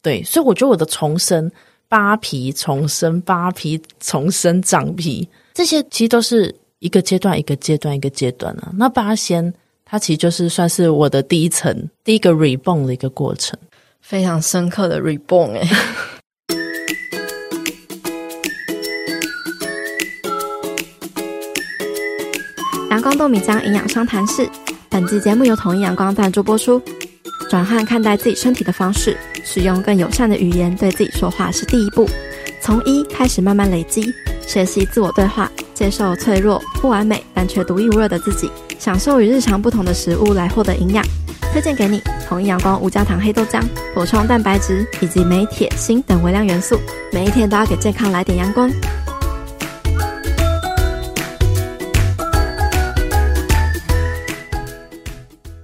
[0.03, 1.51] 对，所以我觉得我的重生，
[1.89, 6.55] 扒皮重生，扒皮重生，长皮，这些其实都是。
[6.85, 8.71] 一个阶段，一个阶段，一个阶段啊。
[8.77, 9.51] 那八仙，
[9.83, 13.57] 它其实就是算是我的第一层，第一个 reborn 的一个过程，
[14.01, 15.67] 非常深刻的 reborn 哎。
[22.91, 24.47] 阳光豆米浆营养商谈室，
[24.87, 26.79] 本期节目由统一阳光赞助播出。
[27.49, 32.07] 转换看待自己身体的方式，使用更友善的语言对自己说话是第一步。
[32.61, 34.13] 从一开始，慢慢累积，
[34.45, 35.51] 学习自我对话。
[35.75, 41.05] 接受脆弱、不完美，但却独一无二的自己，享受与日常不同的食物来获得营养。
[41.51, 43.61] 推荐给你统一阳光无加糖黑豆浆，
[43.93, 46.79] 补充蛋白质以及镁、铁、锌等微量元素。
[47.11, 48.71] 每一天都要给健康来点阳光。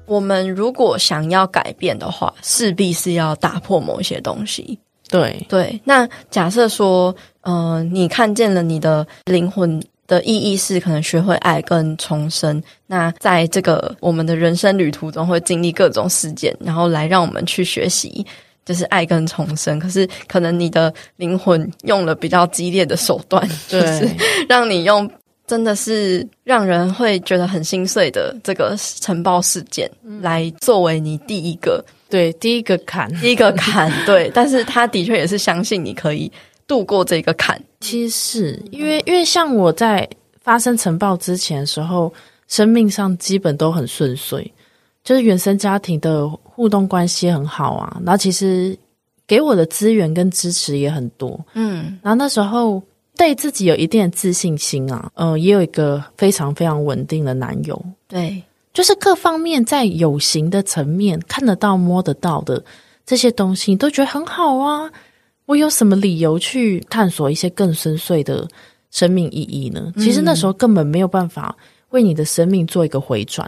[0.06, 4.78] 我们如果想要改变的话，势必是要打破某些东西。
[5.10, 9.82] 对对，那假设说，嗯、呃，你看见了你的灵魂。
[10.12, 12.62] 的意义是可能学会爱跟重生。
[12.86, 18.26] 那在这个我们的人生旅途中，会经历各种事件，然后来让我们去学习，
[18.66, 19.80] 就是爱跟重生。
[19.80, 24.06] 可是可能你的灵魂用了比较激烈的手段， 就是
[24.50, 25.10] 让你用
[25.48, 33.90] 真的是让人会觉得很心碎的这个尘爆事件，来作为你第一个对第一个坎，第一个坎。
[34.06, 36.30] 对，但是他的确也是相信你可以
[36.72, 37.62] 度过这个坎。
[37.82, 40.08] 其实是因为，因为像我在
[40.40, 42.14] 发生尘爆之前的时候，
[42.48, 44.50] 生命上基本都很顺遂，
[45.04, 48.00] 就是原生家庭的互动关系很好啊。
[48.06, 48.78] 然后其实
[49.28, 52.00] 给我的资源跟支持也很多，嗯。
[52.02, 52.82] 然后那时候
[53.18, 58.42] 对自己有一定的自信心啊，呃，也有一个非常非常稳定的男友，对，
[58.74, 62.64] 就是各方面在有形的层面看得到、摸得到的
[63.06, 64.90] 这些东西，你都觉得很好啊。
[65.52, 68.48] 我有什么理由去探索一些更深邃的
[68.90, 69.92] 生命意义呢？
[69.98, 71.54] 其实那时候根本没有办法
[71.90, 73.46] 为你的生命做一个回转，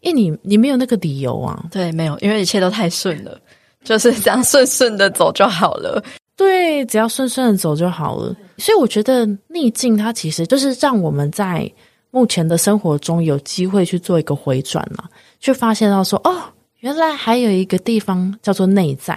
[0.00, 1.66] 因为你你没有那个理由啊。
[1.70, 3.38] 对，没有，因为一切都太顺了，
[3.84, 6.02] 就是这样顺顺的走就好了。
[6.34, 8.34] 对，只要顺顺的走就好了。
[8.56, 11.70] 所以我觉得逆境它其实就是让我们在
[12.10, 15.04] 目前的生活中有机会去做一个回转嘛，
[15.40, 16.40] 去发现到说哦，
[16.78, 19.14] 原来还有一个地方叫做内在。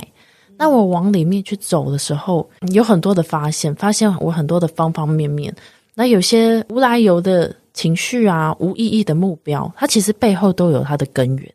[0.61, 5.51] 那我往里面去走的时候，有很多的发现，发现我很多的方方面面。
[5.95, 11.51] 那有些无来由的情绪啊，无意义的目标，它其实背后都有它的根源，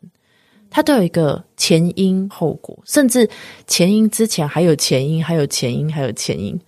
[0.69, 3.25] 它都有一个前因后果，甚至
[3.65, 6.59] 前因之前还有前因，还有前因，还有前因。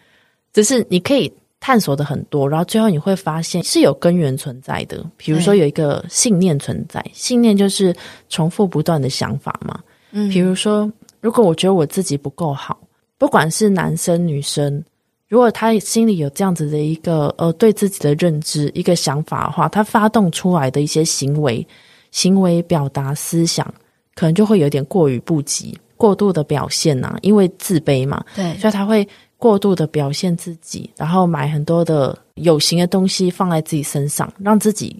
[0.53, 5.05] 只是你可以探索的很多，然后最后你会发现是有根源存在的。
[5.17, 7.93] 比如说有一个信念存在，信念就是
[8.29, 9.77] 重复不断的想法嘛。
[10.11, 10.89] 嗯，比如说。
[11.21, 12.79] 如果我觉得我自己不够好，
[13.17, 14.83] 不管是男生女生，
[15.27, 21.65] 如果他心里有这样子的一个呃对自己的认知、一个想法的话，他发动出来的一些行为、
[22.11, 23.71] 行为表达、思想，
[24.15, 34.95] 可能就会有点过于不及、过度的表现啊，因为自卑嘛，对，所以他会过度的表现自己，然后买很多的有形的东西放在自己身上，让自己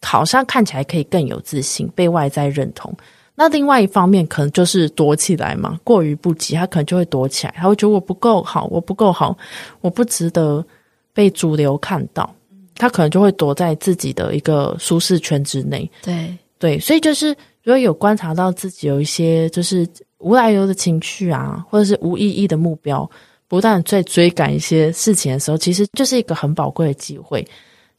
[0.00, 2.94] 好像看起来可以更有自信，被外在认同。
[3.36, 9.36] 那另外一方面，可能就是躲起来嘛，过于不及，他可能就会躲起来，他会觉得我不够好，我不够好，
[9.80, 10.64] 我不值得
[11.12, 12.32] 被主流看到，
[12.76, 15.90] 他可能就会躲在自己的一个舒适圈之内。
[16.00, 17.30] 对对，所以就是
[17.64, 19.84] 如果有观察到自己有一些就是
[20.18, 23.10] 无来由的情绪啊，或者是无意义的目标，
[23.48, 27.44] 不断在追赶一些事情的时候，其实就是一个很宝贵的机会，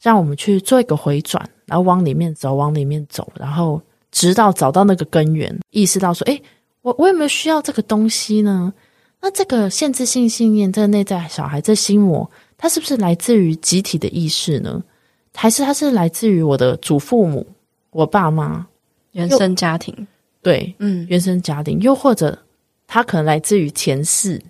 [0.00, 3.78] 让我们去做一个回转，然后往里面走，往里面走，然后。
[4.16, 6.40] 直到找到那个根源，意识到说：“哎，
[6.80, 8.72] 我我有没有需要这个东西呢？
[9.20, 14.82] 那这个限制性信念，这个内在小孩，这心魔，它是不是来自于集体的意识呢？
[15.34, 17.46] 还是它是来自于我的祖父母、
[17.90, 18.66] 我爸妈
[19.12, 19.94] 原生家庭？
[20.40, 22.38] 对，嗯，原生家庭，又或者
[22.86, 24.40] 它可能来自于前世，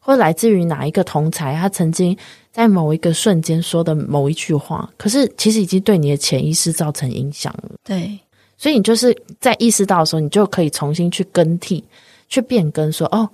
[0.00, 2.16] 或来自于哪一个同才，他曾经
[2.50, 7.76] 在某一个瞬间说的某一句话，可是其实已经对你的潜意识造成影响了。
[7.84, 8.18] 对。”
[8.58, 11.82] 所以你就是在意识到的时候，你就可以重新去更替、
[12.28, 13.26] 去变更，说哦，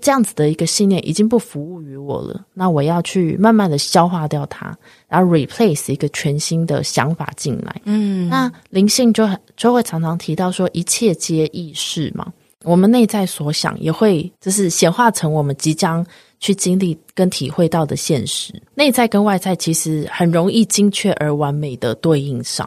[0.00, 4.74] 这样子的一个信念已经不服务于我了，那我要去慢慢的消化掉它，
[5.06, 7.82] 然后 replace 一个全新的想法进来。
[7.84, 12.32] 嗯，那灵性就很就会常常提到说，一切皆意识嘛，
[12.64, 16.04] 我们内在所想也会就是显化成我们即将
[16.38, 18.54] 去经历跟体会到的现实。
[18.74, 22.66] 内在跟外在其实很容易精确而完美的对应上。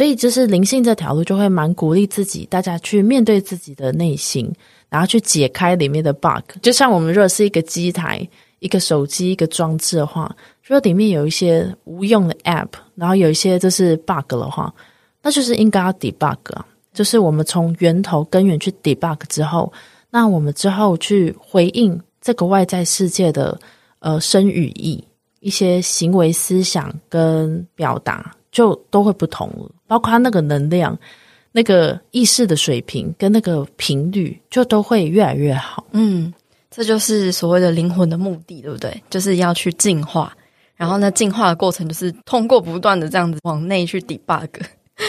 [0.00, 4.50] 所以，就是灵性这条路，就会蛮鼓励自己，大家去面对自己的内心，
[4.88, 6.42] 然后去解开里面的 bug。
[6.62, 8.26] 就像我们如果是一个机台、
[8.60, 14.72] 一个手机、一个装置的话，如果里面有一些无用的 app，然后有一些就是 bug 的话，
[15.20, 16.64] 那就是应该要 debug 啊。
[16.94, 19.70] 就是我们从源头根源去 debug 之后，
[20.08, 23.60] 那我们之后去回应这个外在世界的
[23.98, 25.04] 呃声与意，
[25.40, 28.34] 一些行为、思想跟表达。
[28.52, 30.98] 就都会不同了，包括他那个能量、
[31.52, 35.86] 那个意识的水平跟那个频率，就都会越来越好。
[35.92, 36.32] 嗯，
[36.70, 39.02] 这就是所谓的灵魂的目的，对不对？
[39.08, 40.32] 就是要去进化，
[40.76, 44.48] 然后呢，进化的过程就是通过不断的这样子往内去 debug，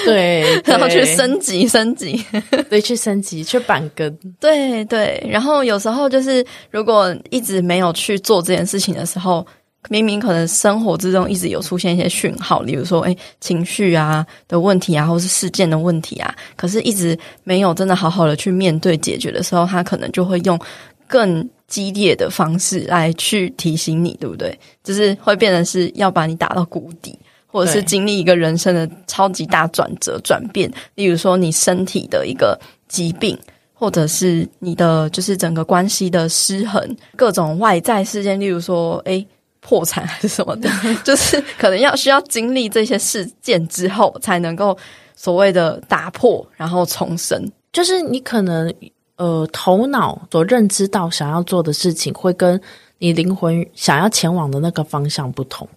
[0.06, 2.24] 对， 对然后去升级、升级，
[2.70, 5.26] 对，去升级、去板根，对对。
[5.30, 9.46] 然后有时候就是，如果一直没有去做这件事情的时候。
[9.90, 20.60] 明明可能生活之中一直有出现一些讯号，例如说，诶，情绪啊的问题啊，或是事件的问题啊，可是一直没有真的好好的去面对解决的时候，他可能就会用
[21.08, 24.58] 更激烈的方式来去提醒你，对不对？
[24.84, 27.18] 就是会变成是要把你打到谷底，
[27.48, 33.38] 或者是经历一个人生的超级大转折转变，例如说你身体的一个疾病，
[33.74, 39.26] 或者是你的就是整个关系的失衡，各种外在事件，例如说，诶，
[39.62, 40.70] 破产还是什么的，
[41.06, 44.78] 就是可能要需要经历这些事件之后，才能够
[45.16, 47.50] 所谓的打破，然后重生。
[47.72, 48.74] 就是你可能
[49.16, 52.60] 呃头脑所认知到想要做的事情，会跟
[52.98, 55.68] 你灵魂想要前往的那个方向不同。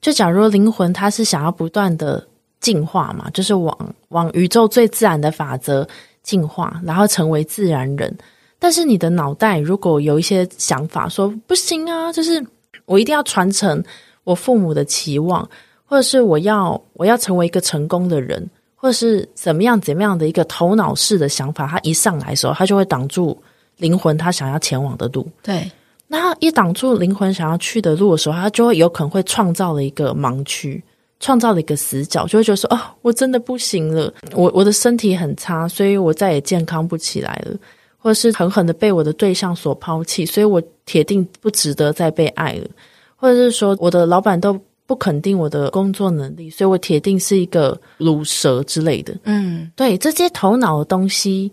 [0.00, 2.26] 就假如灵魂它是想要不断的
[2.60, 5.86] 进化嘛，就是往往宇宙最自然的法则
[6.22, 8.16] 进化，然后成为自然人。
[8.58, 12.44] 但是你的脑袋如果有一些想法说不行啊，就是
[12.84, 13.82] 我一定要传承
[14.24, 15.48] 我父母的期望，
[15.84, 23.40] 或者是我要我要成为一个成功的人，或者是怎么样怎么样的一个头脑式的想法，他一上来的时候，他就会挡住
[23.76, 25.28] 灵魂他想要前往的路。
[25.42, 25.70] 对。
[26.08, 30.82] 那一挡住灵魂想要去的路的时候，他就会有可能会创造了一个盲区，
[31.20, 37.56] 创造了一个死角，就会觉得说：“哦，我真的不行了，我我的身体很差，所以我再也健康不起来了，
[38.02, 42.68] 或者是狠狠的被我的对象所抛弃，所以我铁定不值得再被爱了，
[43.14, 51.50] 或者是说我的老板都不肯定我的工作能力，所以我铁定是一个卤蛇之类的。”嗯，对，这些头脑的东西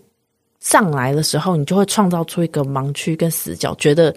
[0.58, 4.12] 上来的时候，你就会创造出一个盲区跟死角，觉得。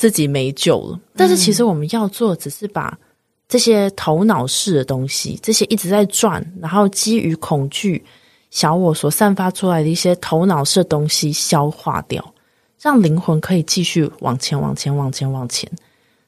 [0.00, 2.98] 自己没救了，但是其实我们要做，只是把
[3.46, 8.02] 这些头脑式的东西，这些一直在转，然后基于恐惧
[8.50, 12.34] 小我所散发出来的一些头脑式的东西消化掉，
[12.80, 15.70] 让灵魂可以继续往前、往前、往前、往前，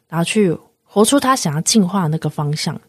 [0.08, 2.80] 然后去活出他想要进化的那个方向。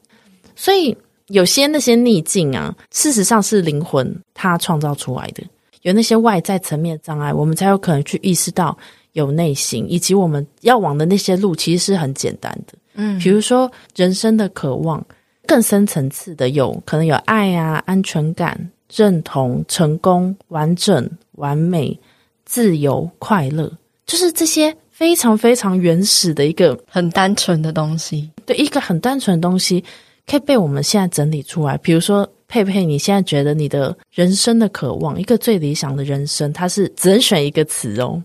[0.56, 0.96] 所以
[1.28, 5.44] 有些那些逆境啊，事实上是灵魂它创造出来的，
[5.82, 8.78] 有那些外在层面的障碍，我们才有可能去意识到。
[9.14, 12.74] 有内心，以及我们要往的那些路，其实是很简单的。
[12.96, 15.06] 嗯，比如说人生的渴望，
[15.46, 22.00] 更深层次的有可能有爱啊、安全感、认同、成功、完整、完美、
[22.46, 23.72] 自由、快乐，
[24.06, 28.30] 就是这些非常非常原始的一个很单纯的东西。
[28.46, 29.84] 对，一个很单纯的东西，
[30.28, 31.78] 可以被我们现在整理出来。
[31.78, 38.22] 比如说佩佩，你现在觉得你的人生的渴望，一个最理想的人生，它是只能选一个词哦。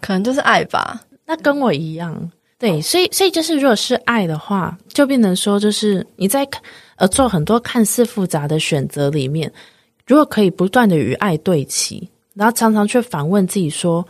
[0.00, 6.46] 可能就是爱吧，那跟我一样，对，所以所以就是，如果是爱的话，就变成说，就是你在
[6.96, 9.52] 呃做很多看似复杂的选择里面，
[10.06, 14.06] 如果可以不断的与爱对齐，然后常常去反问自己说，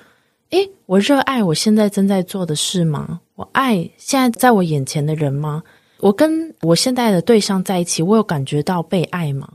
[0.50, 3.20] 诶，我热爱我现在正在做的事吗？
[3.35, 5.62] 我爱现在在我眼前的人吗？
[5.98, 9.48] 我跟我现在的对象在一起，我有感觉到被爱吗？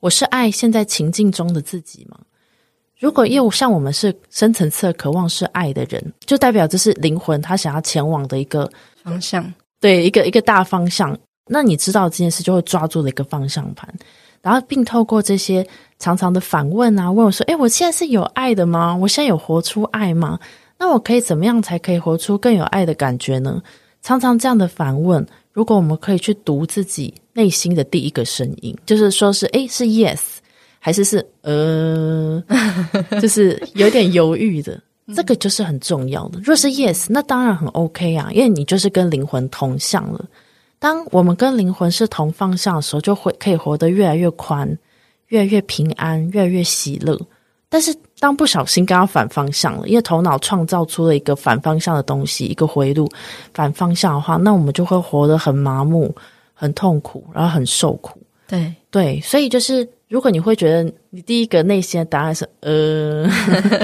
[0.00, 2.18] 我是爱现在情境中的自己吗？
[2.98, 8.70] 如果业务像我们是深层次的渴望是爱的人，就代表这是灵魂他想要前往的一个
[9.02, 11.18] 方向，对，一个一个大方向。
[11.46, 13.92] 那你知道这件事，就会抓住了一个方向盘，
[14.42, 15.66] 然后并透过这些
[15.98, 18.96] 常常的反问啊，问我说：“哎，我现在是有爱的吗？
[18.96, 20.38] 我现在有活出爱吗？
[20.78, 23.62] 那我可以怎么样才可以活出更有爱的感觉呢？”
[24.02, 30.20] 常常这样的反问，如果我们可以去读自己内心的第一个声音，就是说是诶，是 yes。
[30.82, 32.42] 还是是呃，
[33.20, 34.80] 就是有点犹豫的，
[35.14, 36.40] 这个就是很重要的。
[36.42, 40.24] 若是 yes，那当然很 OK 啊，因为你就是跟灵魂同向了。
[40.80, 44.76] 当我们跟灵魂是同方向的时候，就会可以活得越来越宽，
[45.28, 47.16] 越来越平安，越来越喜乐。
[47.68, 53.08] 但是当不小心刚刚反方向了，因为头脑创造出了一个反方向的东西，一个回路
[53.54, 56.12] 反方向的话，那我们就会活得很麻木、
[56.52, 58.18] 很痛苦，然后很受苦。
[58.48, 59.88] 对对，所以就是。
[60.10, 63.24] 如果你会觉得你第一个内心的答案是呃，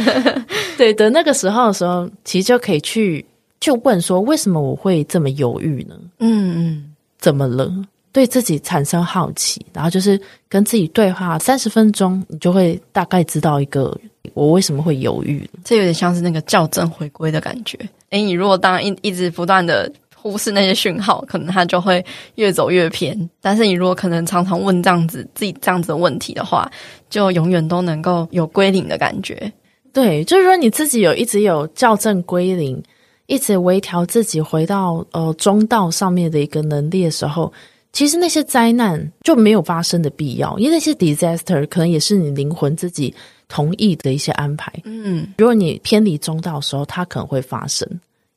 [0.76, 3.24] 对的，那个时候的时候，其实就可以去
[3.60, 5.94] 就问说，为什么我会这么犹豫呢？
[6.18, 6.85] 嗯嗯，
[7.18, 7.70] 怎么了？
[8.12, 13.94] 对自己产生好奇，然后就是跟自己对话三十分钟，你就会大概知道一个
[14.32, 15.48] 我为什么会犹豫。
[15.64, 17.78] 这有点像是那个校正回归的感觉。
[18.10, 19.90] 诶，你如果当一一直不断的。
[20.18, 23.16] 忽视那些讯号，可能他就会越走越偏。
[23.40, 26.68] 但是你如果可能常常问这样子自己这样子的问题的话，
[27.08, 29.52] 就永远都能够有归零的感觉。
[29.92, 32.82] 对，就是说你自己有一直有校正归零，
[33.26, 37.52] 一直微调自己回到呃中道上面的一个能力的时候，
[37.92, 43.14] 其实那些灾难就没有发生的必要，因为那些 disaster 可能也是你灵魂自己
[43.48, 44.72] 同意的一些安排。
[44.84, 47.88] 嗯，如果你偏离中道的时候，它可能会发生。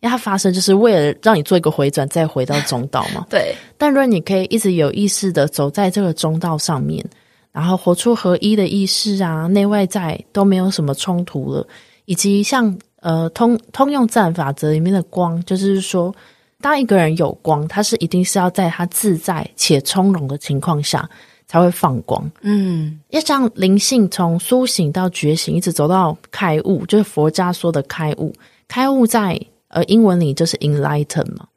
[0.01, 3.25] 因为它发生就是为了让你做一个回转，再回到中道嘛。
[3.29, 3.53] 对。
[3.77, 7.05] 但如果你可以一直有意识的走在这个中道上面，
[7.51, 11.67] 然后活出合一的意识啊，内外在都没有什么冲突了，
[12.05, 16.13] 以及像呃通通用自然法则里面的光，就是说
[16.61, 21.09] 当一个人有光，他是一定是要在他自在且从容的情况下
[21.47, 22.29] 才会放光。
[22.41, 28.33] 嗯，要像灵性从苏醒到觉醒，一直走到开悟，就是佛家说的开悟。
[28.67, 29.39] 开悟在
[29.69, 31.47] 呃英文里就是 enlighten 嘛，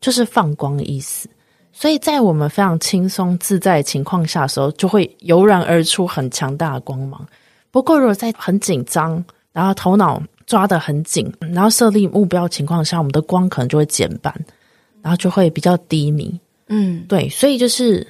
[0.00, 1.28] 就是放光的意思。
[1.72, 7.26] 所以在我们非常轻松自在的情况下的时候，就会油然而出很强大的光芒。
[7.70, 9.22] 不过，如果在很紧张，
[9.52, 14.32] 然后头脑抓得很紧，然后设立目标情况下，我们的光可能就会减半，
[15.02, 16.38] 然后就会比较低迷。
[16.68, 18.06] 嗯，对，所以就是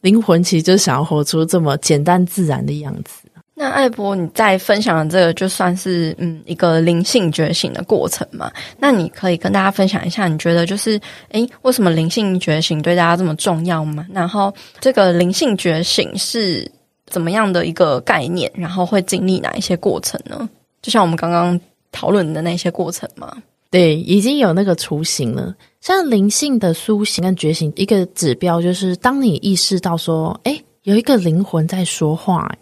[0.00, 3.28] 灵魂其实就想要活出这么简单自然的样子。
[3.58, 8.52] 那艾博，你在分享的这个就算是嗯一个灵性觉醒的过程嘛？
[8.78, 14.06] 那你可以跟大家分享一下，你觉得就是诶，为什么灵性觉醒对大家这么重要吗？
[14.12, 16.70] 然后这个灵性觉醒是
[17.06, 18.50] 怎么样的一个概念？
[18.54, 20.46] 然后会经历哪一些过程呢？
[20.82, 21.58] 就像我们刚刚
[21.96, 23.34] 讨论的那些过程吗？
[23.70, 25.54] 对，已经有那个雏形了。
[25.80, 32.54] 像灵性的苏醒跟觉醒，一个指标就是当你意识到说，诶，有一个灵魂在说话。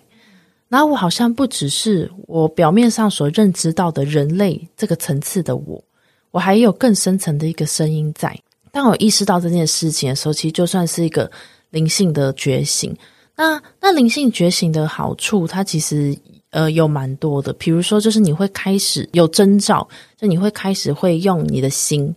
[0.68, 5.82] 然后我好像不只是我表面上所认知到的人类这个层次的我，
[6.30, 8.37] 我还有更深层的一个声音在。
[8.72, 11.30] 当我意识到这件事情的时候，其实就算是一个
[11.70, 12.97] 灵性的觉醒。
[13.37, 16.16] 那那灵性觉醒的好处，它其实
[16.55, 17.52] 呃有蛮多的。
[17.52, 19.86] 比如说，就是你会开始有征兆，
[20.16, 22.14] 就你会开始会用你的心，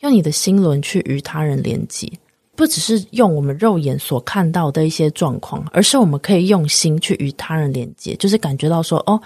[0.00, 2.08] 用你的心轮去与他人连接。
[2.56, 9.18] 不只是用我们肉眼所看到的一些状况，而是我们可以用心去与他人连接，就是感觉到说，哦，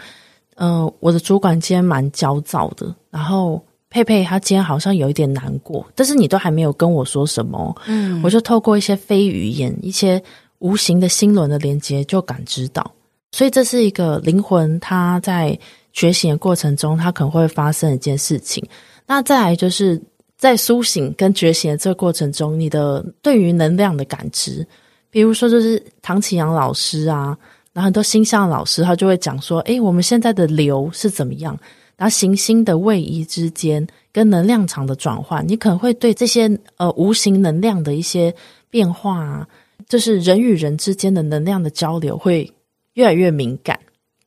[0.54, 10.22] 呃，我的主管今天蛮焦躁的，然后佩佩她今天好像有一点难过，但是你都还没有跟我说什么，嗯，我就透过一些非语言、一些
[10.60, 12.88] 无形的心轮的连接就感知到，
[13.34, 15.58] 所以这是一个灵魂它在
[15.92, 18.64] 觉醒的过程中，它可能会发生一件事情。
[19.06, 20.00] 那再来就是。
[20.36, 24.66] 在苏醒跟觉醒的这个过程中，你的对于能量的感知，
[25.08, 27.38] 比如说就是唐启阳老师啊，
[27.72, 31.56] 然后很多星象老师他就会讲说，诶，我们现在的流是怎么样？
[31.96, 38.34] 然后行星的位移之间跟能量场的转换，你可能会对这些呃无形能量的一些
[38.68, 39.48] 变化啊，
[39.88, 42.52] 就是人与人之间的能量的交流会
[42.94, 43.78] 越来越敏感。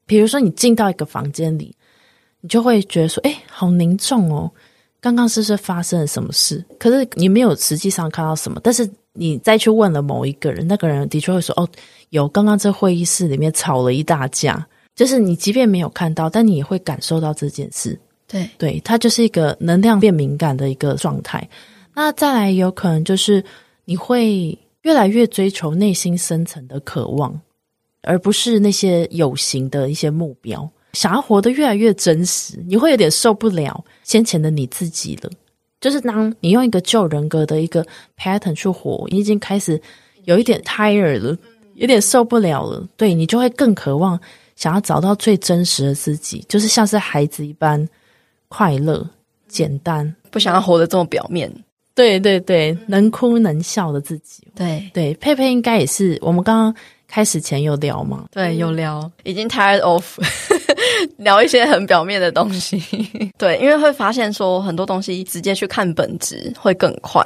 [0.05, 1.75] 比如说你进到一个房间里，
[2.39, 4.49] 你就会觉得说，诶，好凝重哦。
[4.99, 6.63] 刚刚是不是发生了什么事？
[6.79, 11.67] 可是你没有实际上看到什么，但是你再去问了某一个人，那个人的确会说：“哦，
[12.09, 14.65] 有，刚刚在会议室里面吵了一大架。”
[14.95, 17.97] 就是你即便没有看到，但你也会感受到这件事。
[18.27, 21.47] 对，对，它就是一个能量变敏感的一个状态。
[21.93, 23.43] 那再来有可能就是
[23.85, 27.39] 你会越来越追求内心深层的渴望，
[28.03, 30.69] 而不是那些有形的一些目标。
[30.93, 35.29] 想要活得越来越真实，你会有点受不了先前的你自己了。
[35.79, 37.85] 就是当你用一个旧人格的一个
[38.17, 39.79] pattern 去活，你已经开始
[40.23, 41.37] 有一点 tired 了，
[41.75, 42.83] 有点受不了了。
[42.97, 44.19] 对，你就会更渴望
[44.55, 47.87] 想要找到最真实的自己，就是像是孩子一般
[48.47, 49.07] 快乐、
[49.47, 51.53] 简单，不想要活得这么表面。
[51.93, 54.47] 对对对，能哭能笑的自己。
[54.55, 56.75] 对对，佩佩应该也是我们刚刚。
[57.07, 58.25] 开始前有聊吗？
[58.31, 60.19] 对，有聊，已经 tired of
[61.17, 62.81] 聊一些很表面的东西。
[63.37, 67.23] 对，因为会发现说很多东西直接去看本质会更快。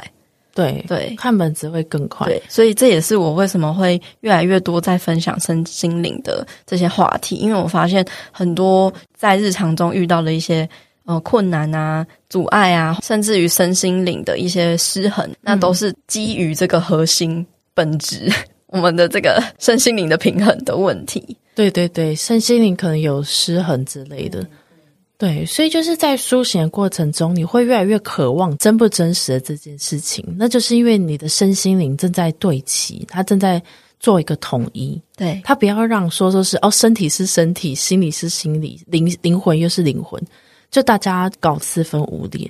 [0.53, 2.27] 对对，看本质会更快。
[2.27, 10.67] 对，所以这也是我为什么会越来越多在分享身心灵的这些话题，因为我发现很多在日常中遇到的一些
[11.05, 18.29] 呃困难啊、阻碍啊，甚至于身心灵的一些失衡，那都是基于这个核心本质。
[18.71, 24.47] 我们的这个身心灵的平衡的问题，对对对，身心灵可能有失衡之类的，
[25.17, 33.61] 对，所以就是在苏醒的过程中，你会越来越渴望真不真实的这件事情，那就是因为你的身心灵正在对齐，它正在
[33.99, 40.19] 做一个统一，对，它不要让说说是哦，身体是身体，心理是心理，灵灵魂又是灵魂，
[40.71, 42.49] 就大家搞四分五裂。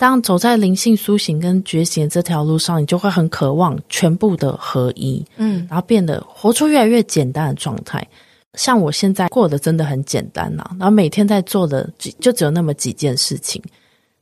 [0.00, 8.02] 当走在灵性苏醒跟觉醒这条路上，你就会很渴望全部的合一，嗯，然后变得活出越来越简单的状态。
[8.54, 13.62] 像我现在过得真的很简单呐，然后每天在做的就就只有那么几件事情，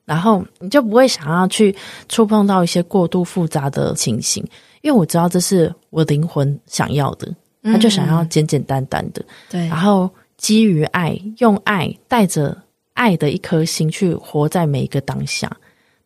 [0.05, 1.73] 然后你就不会想要去
[2.09, 4.45] 触碰到一些过度复杂的情形，
[4.83, 12.61] 因为我知道这是我灵魂想要的，他就想要简简单单的，对，然后基于爱，用爱带着
[12.95, 15.49] 爱的一颗心去活在每一个当下。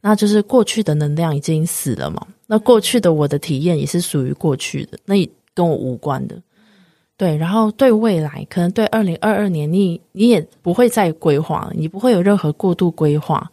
[0.02, 2.26] 那就是过去的能量已经死了嘛？
[2.46, 6.36] 那过去的我的体验也是属于过去的，那也跟我无关的。
[7.16, 13.48] 对，然后对未来，可能对二零二二年，你你也不会再规划了，你不会有任何过度规划，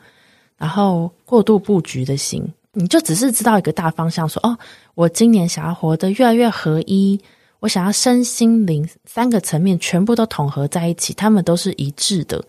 [0.58, 2.43] 然后过度布局的心，
[2.74, 4.58] 你就只是知道一个大方向说，说哦，
[4.95, 7.20] 我今年想要活得越来越合一，
[7.60, 12.43] 我想要身心灵三个层面全部都统合在一起，他们都是一致的，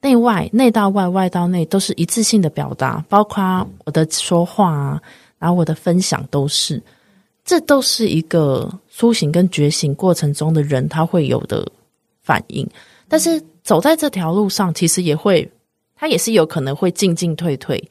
[0.00, 5.02] 内外内到外，外到内都是一致性的表达，包括我的说话啊，
[5.38, 6.80] 然后我的分享都是，
[7.44, 11.66] 这都是一个苏醒跟觉醒过程中的人他会有的
[12.22, 12.68] 反应，
[13.08, 15.50] 但是走在这条路上，其实也会，
[15.96, 17.82] 他也是有可能会进进退退。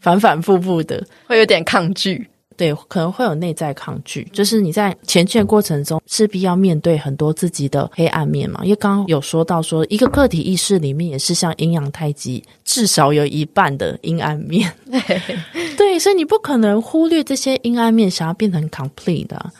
[0.00, 2.24] 反反复复的，会有点抗拒，
[2.58, 4.28] 对，可能会有内在抗拒。
[4.32, 8.60] 就是你在前进的过程中，势必要面对很多自己的黑暗面嘛。
[8.64, 14.70] 因为刚刚有说到说，一个个体意识里面也是像阴阳太极，至少有一半的阴暗面。
[14.90, 15.22] 对，
[15.78, 19.52] 对，所以你不可能忽略这些阴暗面，想要变成 complete 的。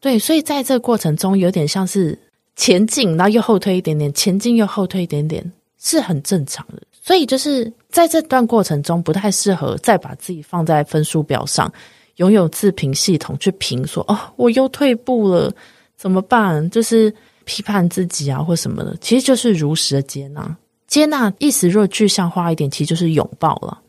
[0.00, 2.18] 对，所以在这个过程中，有点像是
[2.56, 6.82] 前进，然后又后退一点点，前进又后退一点点，是很正常的。
[7.00, 11.72] 所以就是在这段过程中，不太适合再把自己放在分数表上，
[12.16, 15.52] 拥有自评系统去评说哦，我又退步了，
[15.96, 16.68] 怎么办？
[16.70, 20.56] 就是批判自己啊，或什么的，其实就是如实的接纳。
[20.86, 23.80] 接纳意思若具象化一点，其实就是拥抱了，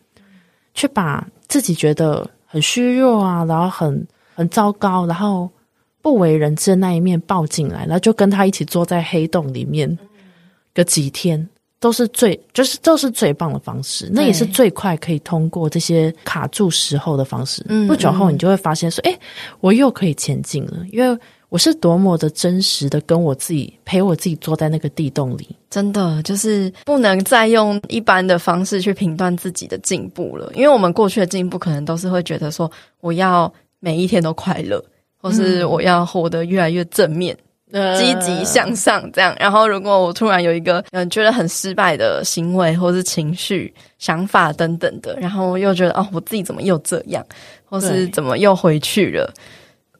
[0.73, 5.49] 去把自己觉得很虚弱啊，然后很很糟糕，然后
[6.01, 9.97] 不为人知的那一面抱进来，然后就跟他一起坐在黑洞里面
[10.73, 11.49] 个几天。
[11.83, 17.61] 都是最，就是都是最棒的方式，那也是最快可以通过这些卡住时候的方式。
[17.67, 19.19] 嗯，不久后你就会发现说，哎、欸，
[19.59, 21.19] 我又可以前进了，因为
[21.49, 32.71] 我是多么的真实的跟我自己陪我自己坐在那个地洞里，真的就是不能再用一般的方式去评断自己的进步了，因为我们过去的进步可能都是会觉得说，
[33.01, 34.81] 我要每一天都快乐，
[35.21, 37.37] 或是我要活得越来越正面。
[37.97, 39.35] 积极向上，这样。
[39.39, 47.25] 然后，如果我突然有一个嗯觉得很失败的行为，或是情绪、想法等等的，然后又觉得哦，我自己怎么又这样，
[47.65, 49.33] 或是怎么又回去了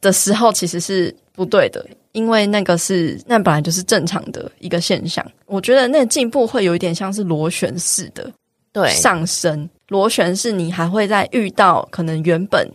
[0.02, 5.26] 的时候，其实是不对的，因为那个是那本来就是正常的一个现象。
[5.48, 8.30] 我觉得那进步会有一点像是螺旋式的，
[8.72, 9.68] 对，上升。
[9.90, 12.68] 螺旋是你还会再遇到可能原本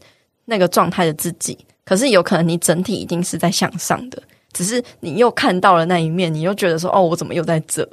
[0.45, 4.23] 那个状态的自己，可是有可能你整体一定是在向上的。
[4.53, 7.89] 只是你又看到了那一面，你又觉得说：“哦，我怎么又在这？”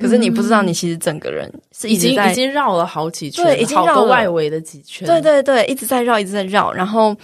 [0.00, 6.72] 可是你不知道，你其实整个人是已经已经绕了好几圈，对，已经绕了外围的几圈，对对对，一直在绕，一直在绕。
[6.72, 7.16] 然后，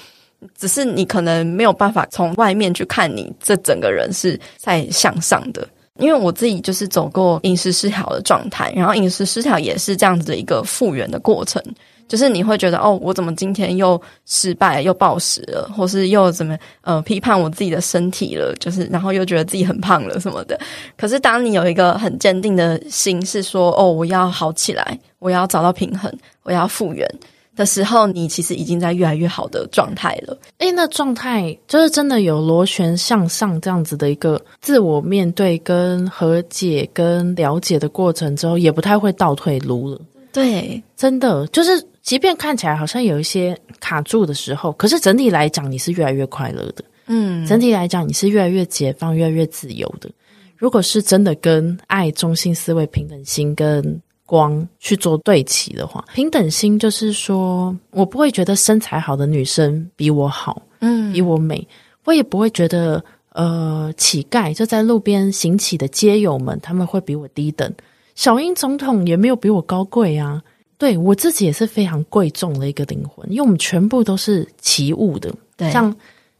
[0.59, 5.66] 只是你可能没有办法从外面去看你这整个人是在向上的。
[6.01, 11.62] 因为我自己就是走过饮食失调的状态，然后饮食失调也是这样子的一个复原的过程。
[12.07, 18.55] 就是你会觉得哦，我怎么今天又失败又暴食了，或是又怎么呃批判我自己的身体了？
[18.61, 20.61] 就是然后又觉得自己很胖了什么的。
[20.96, 27.09] 可是当你有一个很坚定的心，是说哦，我要好起来，我要找到平衡，我要复原
[27.57, 30.36] 的时候，你其实已经在越来越好的状态了。
[30.59, 39.98] 诶，那状态就是真的有螺旋向上这样子的一个自我面对跟和解跟了解的过程之后，也不太会倒退路了。
[40.30, 41.82] 对，真的就是。
[42.05, 46.84] 即便看起来好像有一些卡住的时候，可是整体来讲，你是越来越快乐的。
[47.07, 50.11] 嗯，整体来讲，你是越来越解放、越来越自由的。
[50.55, 61.66] 如果是真的跟爱、中性思维、平等心跟光去做对齐的话，平等心就是说，我不会觉得身材好的女生比我好，嗯，比我美，
[62.05, 67.70] 我也不会觉得呃乞丐就在路边行乞的街友们他们会比我低等，
[68.14, 70.42] 小英总统也没有比我高贵啊。
[70.77, 75.33] 对，我自己也是非常贵重的一个灵魂，因为我们全部都是齐物的。
[75.57, 75.95] 对，像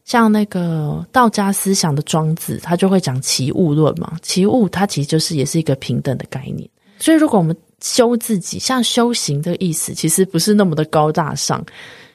[0.05, 4.19] 像那个道家思想的庄子，他就会讲齐物论嘛。
[4.23, 6.69] 齐物它其实就是也是一个平等的概念。
[6.99, 11.65] 所以，如果我们修自己，像修行的意思，其实不是那么的高大上，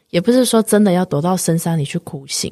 [0.10, 2.52] 也不是说真的要躲到深山里去苦行。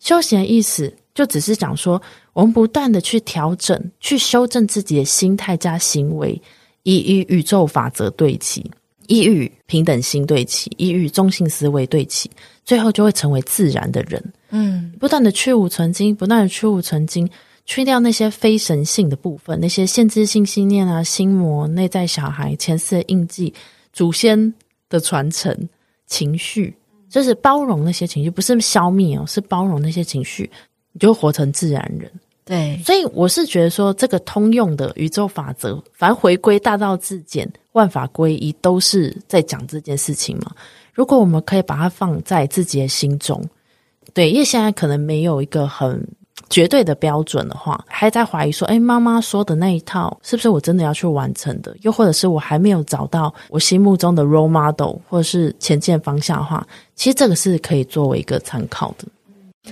[0.00, 2.00] 修行的意思，就只是讲说，
[2.32, 6.40] 我们不断的去调整、去修正自己的心态加行为，
[6.82, 8.64] 以与宇宙法则对齐。
[9.06, 12.30] 一与平等心对齐，抑郁中性思维对齐，
[12.64, 14.22] 最后就会成为自然的人。
[14.50, 17.28] 嗯，不断的去无存精，不断的去无存精，
[17.64, 23.52] 去掉那些非神性的部分，那些限制性信念啊、心魔、内在小孩、前世的印记、
[23.92, 24.52] 祖先
[24.88, 25.68] 的传承、
[26.06, 26.74] 情绪，
[27.08, 30.50] 就是包容那些情绪，不是消灭哦，是包容那些情绪，
[30.92, 32.10] 你就活成自然人。
[32.44, 40.52] 对，所以我是觉得说，这个通用的宇宙法则，反正回归大道至简，万法归一，都是在讲这件事情嘛。
[40.92, 43.42] 如果我们可以把它放在自己的心中，
[44.12, 46.06] 对，因为现在可能没有一个很
[46.50, 51.74] 绝对的标准的话，还在怀疑说，哎，妈妈说的那一套是不是我真的要去完成的？
[51.80, 59.06] 又或者是我还没有找到我心目中的 role model，或者是前进方向的话，其实这个是可以作为一个参考的。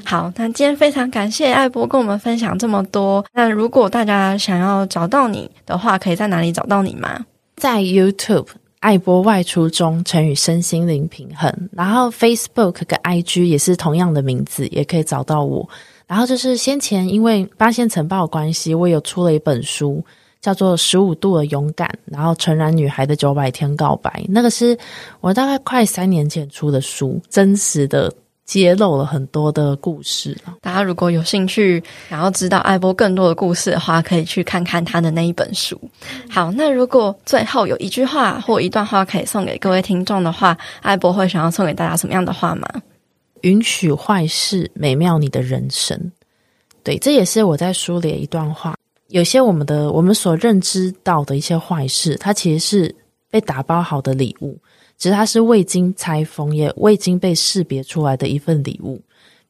[0.04, 3.24] 好，那今天非常感谢艾波跟我们分享这么多。
[3.32, 7.24] 那如果大家想要找到你的话，可以在哪里找到你吗？
[7.56, 8.46] 在 YouTube
[8.80, 11.52] 艾波外出中，成语身心灵平衡。
[11.72, 15.68] 然后 Facebook 跟 IG 也是同样的名字，也可以找到我。
[16.06, 20.02] 然后就是先前因为八仙尘爆的关系，我有出了一本书，
[20.40, 24.76] 叫做《十五度的勇敢》，然后诚然女孩的九百天告白，那个是
[25.20, 28.12] 我大概快三年前出的书，真实的。
[28.44, 30.54] 揭露了很多的故事了。
[30.60, 35.80] 大家如果有兴趣，想要知道艾波更多的故事的话，可以去看看他的那一本书。
[36.28, 42.68] 好，那如果最后有一句话或一段话可以送给各位听众的话，艾波会想要送给大家什么样的话吗？
[43.42, 46.12] 允许坏事美妙你的人生。
[46.84, 48.74] 对，这也是我在书里的一段话。
[49.08, 52.94] 有些我们的我们所认知到的一些坏事，它其实是
[53.30, 54.58] 被打包好的礼物。
[54.96, 59.00] 其实它是未经拆封，也未经被识别出来的一份礼物。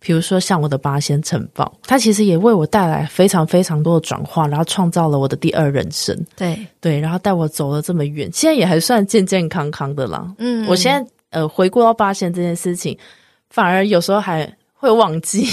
[0.05, 6.19] 比如说，像我的八仙城堡，它其实也为我带来非常非常多的转化，然后创造了我的第二人生。
[6.35, 10.35] 对对，然后带我走了这么远，现在也还算健健康康的啦。
[10.39, 12.99] 嗯，我现在呃回顾到八仙这件事情，
[13.49, 15.47] 反而有时候还会忘记，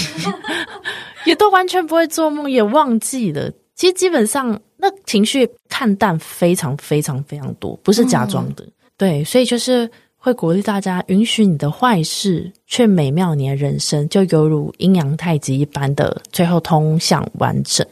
[1.24, 3.48] 也都完全不会做梦，也忘记了。
[3.76, 8.64] 其实基本上那情绪看淡非常非常非常多，不是假装的。
[8.64, 17.86] 嗯对，所以就是会鼓励大家，允许你的坏事，却美妙你的人生，就犹如阴阳太极一般的，最后通向完整。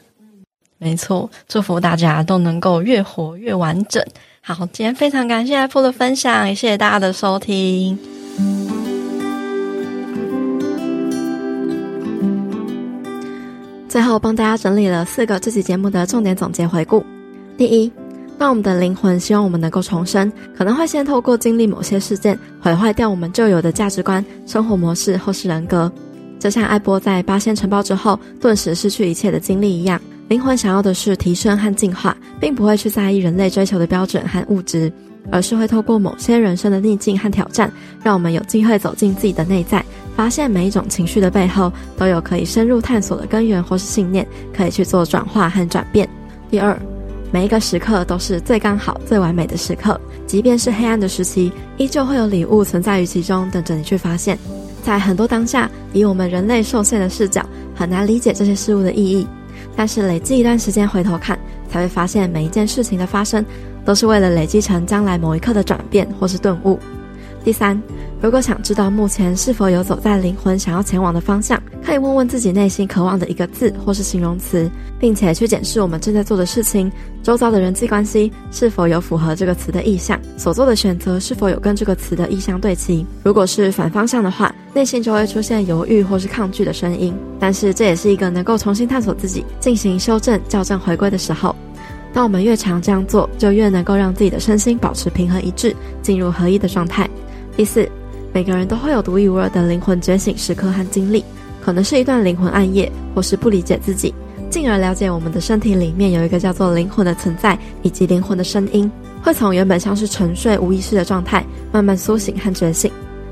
[0.76, 4.04] 没错，祝福大家都能够越活越完整。
[4.42, 7.98] 好，今天非常感谢艾波的分享，也谢谢大家的收听。
[13.88, 17.02] 最后帮大家整理了四个这期节目的重点总结回顾。
[17.56, 17.90] 第一。
[18.38, 25.90] 让我们的灵魂希望我们能够重生，可能会先透过经历某些事件，毁坏掉我们旧有的价值观、生活模式或是人格。
[26.38, 34.92] 就像艾波在八仙尘爆之后，顿时失去一切的经历一样，灵魂想要的是提升和进化，并不会去在意人类追求的标准和物质，
[35.32, 37.68] 而是会透过某些人生的逆境和挑战，
[38.04, 39.84] 让我们有机会走进自己的内在，
[40.14, 44.24] 发现每一种情绪的背后都有可以深入探索的根源或是信念，
[44.56, 46.08] 可以去做转化和转变。
[46.48, 46.80] 第二。
[47.30, 54.38] 每一个时刻都是最刚好、最完美的时刻，即便是黑暗的时期，依旧会有礼物存在于其中，等着你去发现。
[54.82, 59.26] 在很多当下，以我们人类受限的视角，很难理解这些事物的意义。
[59.76, 61.38] 但是累积一段时间回头看，
[61.70, 63.44] 才会发现每一件事情的发生，
[63.84, 66.78] 都是为了累积成将来某一刻的转变或是顿悟。
[67.44, 67.80] 第三，
[68.20, 76.90] 如果想知道目前是否有走在灵魂想要前往的方向，可以问问自己内心渴望的一个字或是形容词，并且去检视我们正在做的事情，
[77.22, 83.06] 周遭的人际关系是否有符合这个词的意向，所做的选择是否有跟这个词的意向对齐。
[83.22, 87.14] 如果是反方向的话，内心就会出现犹豫或是抗拒的声音。
[87.38, 91.54] 但是这也是一个能够重新探索自己、进行修正、校正、回归的时候。
[92.12, 97.08] 当我们越常这样做，就越能够让自己的身心保持平衡一致，进入合一的状态。
[97.56, 97.88] 第四，
[98.38, 101.24] 每个人都会有独一无二的灵魂觉醒时刻和经历，
[101.60, 104.14] 可能是一段灵魂暗夜，或是不理解自己，
[104.48, 108.88] 进而了解我们的身体里面有一个叫做灵魂的存在，以及灵魂的声音，
[109.24, 112.88] 会从原本像是沉睡无意识的状态，慢慢苏醒和觉醒。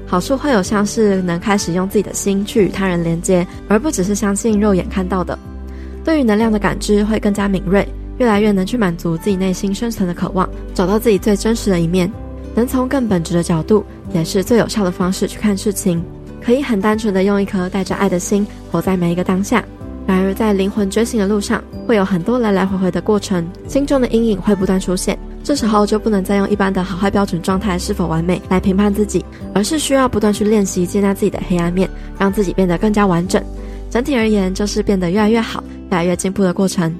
[0.08, 5.38] 好处会有像是能开始用自己的心去与他人连接，而不只是相信肉眼看到的。
[6.04, 7.86] 对于能量的感知会更加敏锐，
[8.18, 12.10] 越来越能去满足自己内心深层的渴望，找到自己最真实的一面。
[12.56, 13.84] 能从更本质的角度，
[14.16, 16.02] 也是最有效的方式去看事情，
[16.42, 19.62] 可以很单纯的用一颗带着爱的心活在每一个当下。
[20.06, 25.18] 然而，在灵魂觉醒的路上，会有很多来来回回的过程，心中的阴影会不断出现。
[25.44, 31.86] 这时候就不能再用一般的好坏标准状态是否完美来评判自己，而是需要不断去练习接纳自己的黑暗面，
[32.18, 33.42] 让自己变得更加完整。
[33.90, 36.94] 整体而言，就是变得越来越好、越来越进步的过程。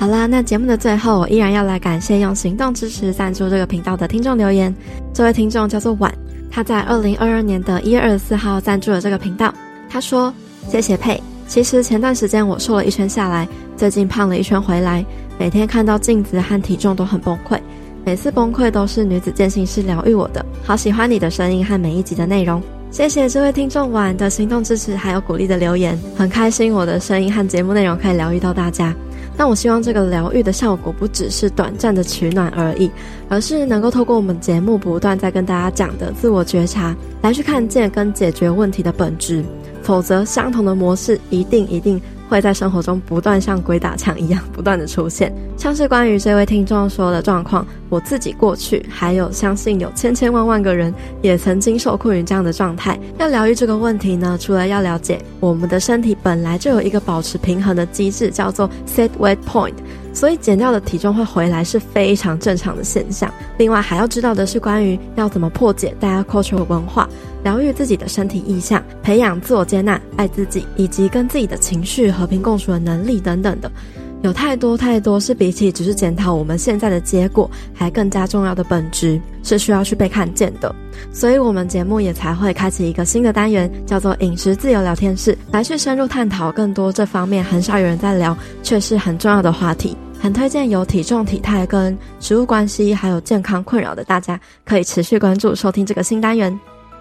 [0.00, 4.72] 好啦，那节目的最后，我依然要来感谢用行动支持赞助这个频道的听众留言。
[5.12, 6.14] 这位听众叫做婉，
[6.48, 9.52] 他在二零二二年的一月二十四号赞助了这个频道。
[9.90, 10.32] 他说
[10.70, 15.04] ：“谢谢佩，其实前段时间我瘦了一圈下来，最近胖了一圈回来，
[15.36, 17.58] 每天看到镜子和体重都很崩溃，
[18.04, 20.46] 每次崩溃都是女子健心室疗愈我的。
[20.62, 28.94] 好喜欢你的声音和每一集的内容，谢谢这位听众婉的行动支持还有鼓励的留言，很开心我的声音和节目内容可以疗愈到大家。”
[29.38, 32.90] 但我希望这个疗愈的效果不只是短暂的取暖而已，
[33.28, 39.44] 而是能够透过我们节目不断在跟大家讲的自我觉察，来去看见跟解决问题的本质。
[39.80, 41.98] 否则，相同的模式一定一定
[42.28, 45.34] 会在生活中不断像鬼打墙一样不断的出现。
[45.56, 52.98] 像是关于这位听众说的状况，我自己过去还有相信有千千万万个人也曾经受困于这样的状态。
[53.18, 59.74] 要疗愈这个问题呢，除了要了解我们的身体本来就有一个保持平衡的机制，叫做 set weight point。
[60.18, 63.32] 所以减掉的体重会回来是非常正常的现象。
[63.56, 67.08] 另外还要知道的是，关于要怎么破解大家 culture 文化，
[67.44, 73.70] 疗愈自己的身体意象，培养自我接纳、爱自己，以及跟自己的情绪和平共处的能力等等的，
[74.22, 80.74] 有太多太多是比起只是检讨我们现在的结果，还更加重要的本质，是需要去被看见的。
[81.12, 89.96] 所以我们节目也才会开启一个新的单元，叫做饮食自由聊天室，来去深入探讨更多这方面很少有人在聊，却是很重要的话题。
[90.20, 96.58] 很推荐有体重、体态跟食物关系，还有健康困扰的大家，可以持续关注收听这个新单元。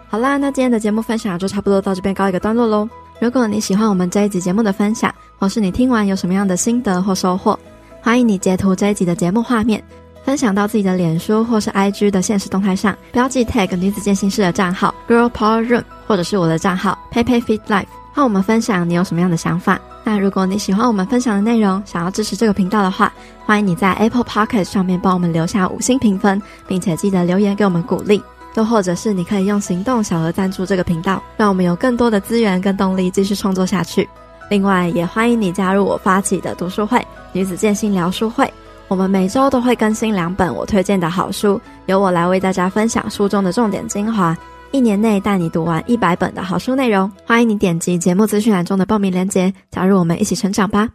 [0.07, 2.88] 好啦，那今天的节目分享就差不多到这边告一个段落喽。
[3.20, 7.59] 如果你喜欢我们这一集节目的分享，或是你听完有什么样的心得或收获，
[8.01, 9.84] 欢迎你截图这一集的节目画面，
[10.24, 19.82] 分享到自己的脸书或是 IG 的现实动态上，标记 tag 女子健心室的账号 Girl Power Room，或者是我的账号 PeiPei Fit Life，和我们分享你有什么样的想法。
[20.10, 23.12] 那如果你喜欢我们分享的内容，想要支持这个频道的话，
[23.45, 28.24] 欢迎你在 Apple Podcast 上面帮我们留下五星评分，并且记得留言给我们鼓励。
[28.55, 34.08] 又或者是你可以用行动小额赞助这个频道，让我们有更多的资源跟动力继续创作下去。
[34.49, 38.49] 另外，也欢迎你加入我发起的读书会——女子健心聊书会。
[38.88, 44.34] 我们每周都会更新两本我推荐的好书，由我来为大家分享书中的重点精华。
[44.72, 50.89] 一年内带你读完一百本的好书内容，欢迎你点击节目资讯栏中的报名链接，加入我们一起成长吧。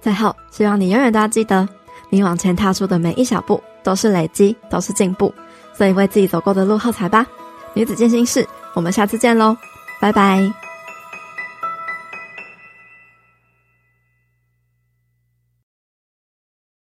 [0.00, 1.66] 最后，希望你永远都要记得，
[2.10, 5.32] 你往前踏出的每一小步都是累积，都是进步，
[5.72, 7.26] 所以为自己走过的路喝彩吧。
[7.72, 9.56] 女子健心事，我们下次见喽，
[10.00, 10.63] 拜拜。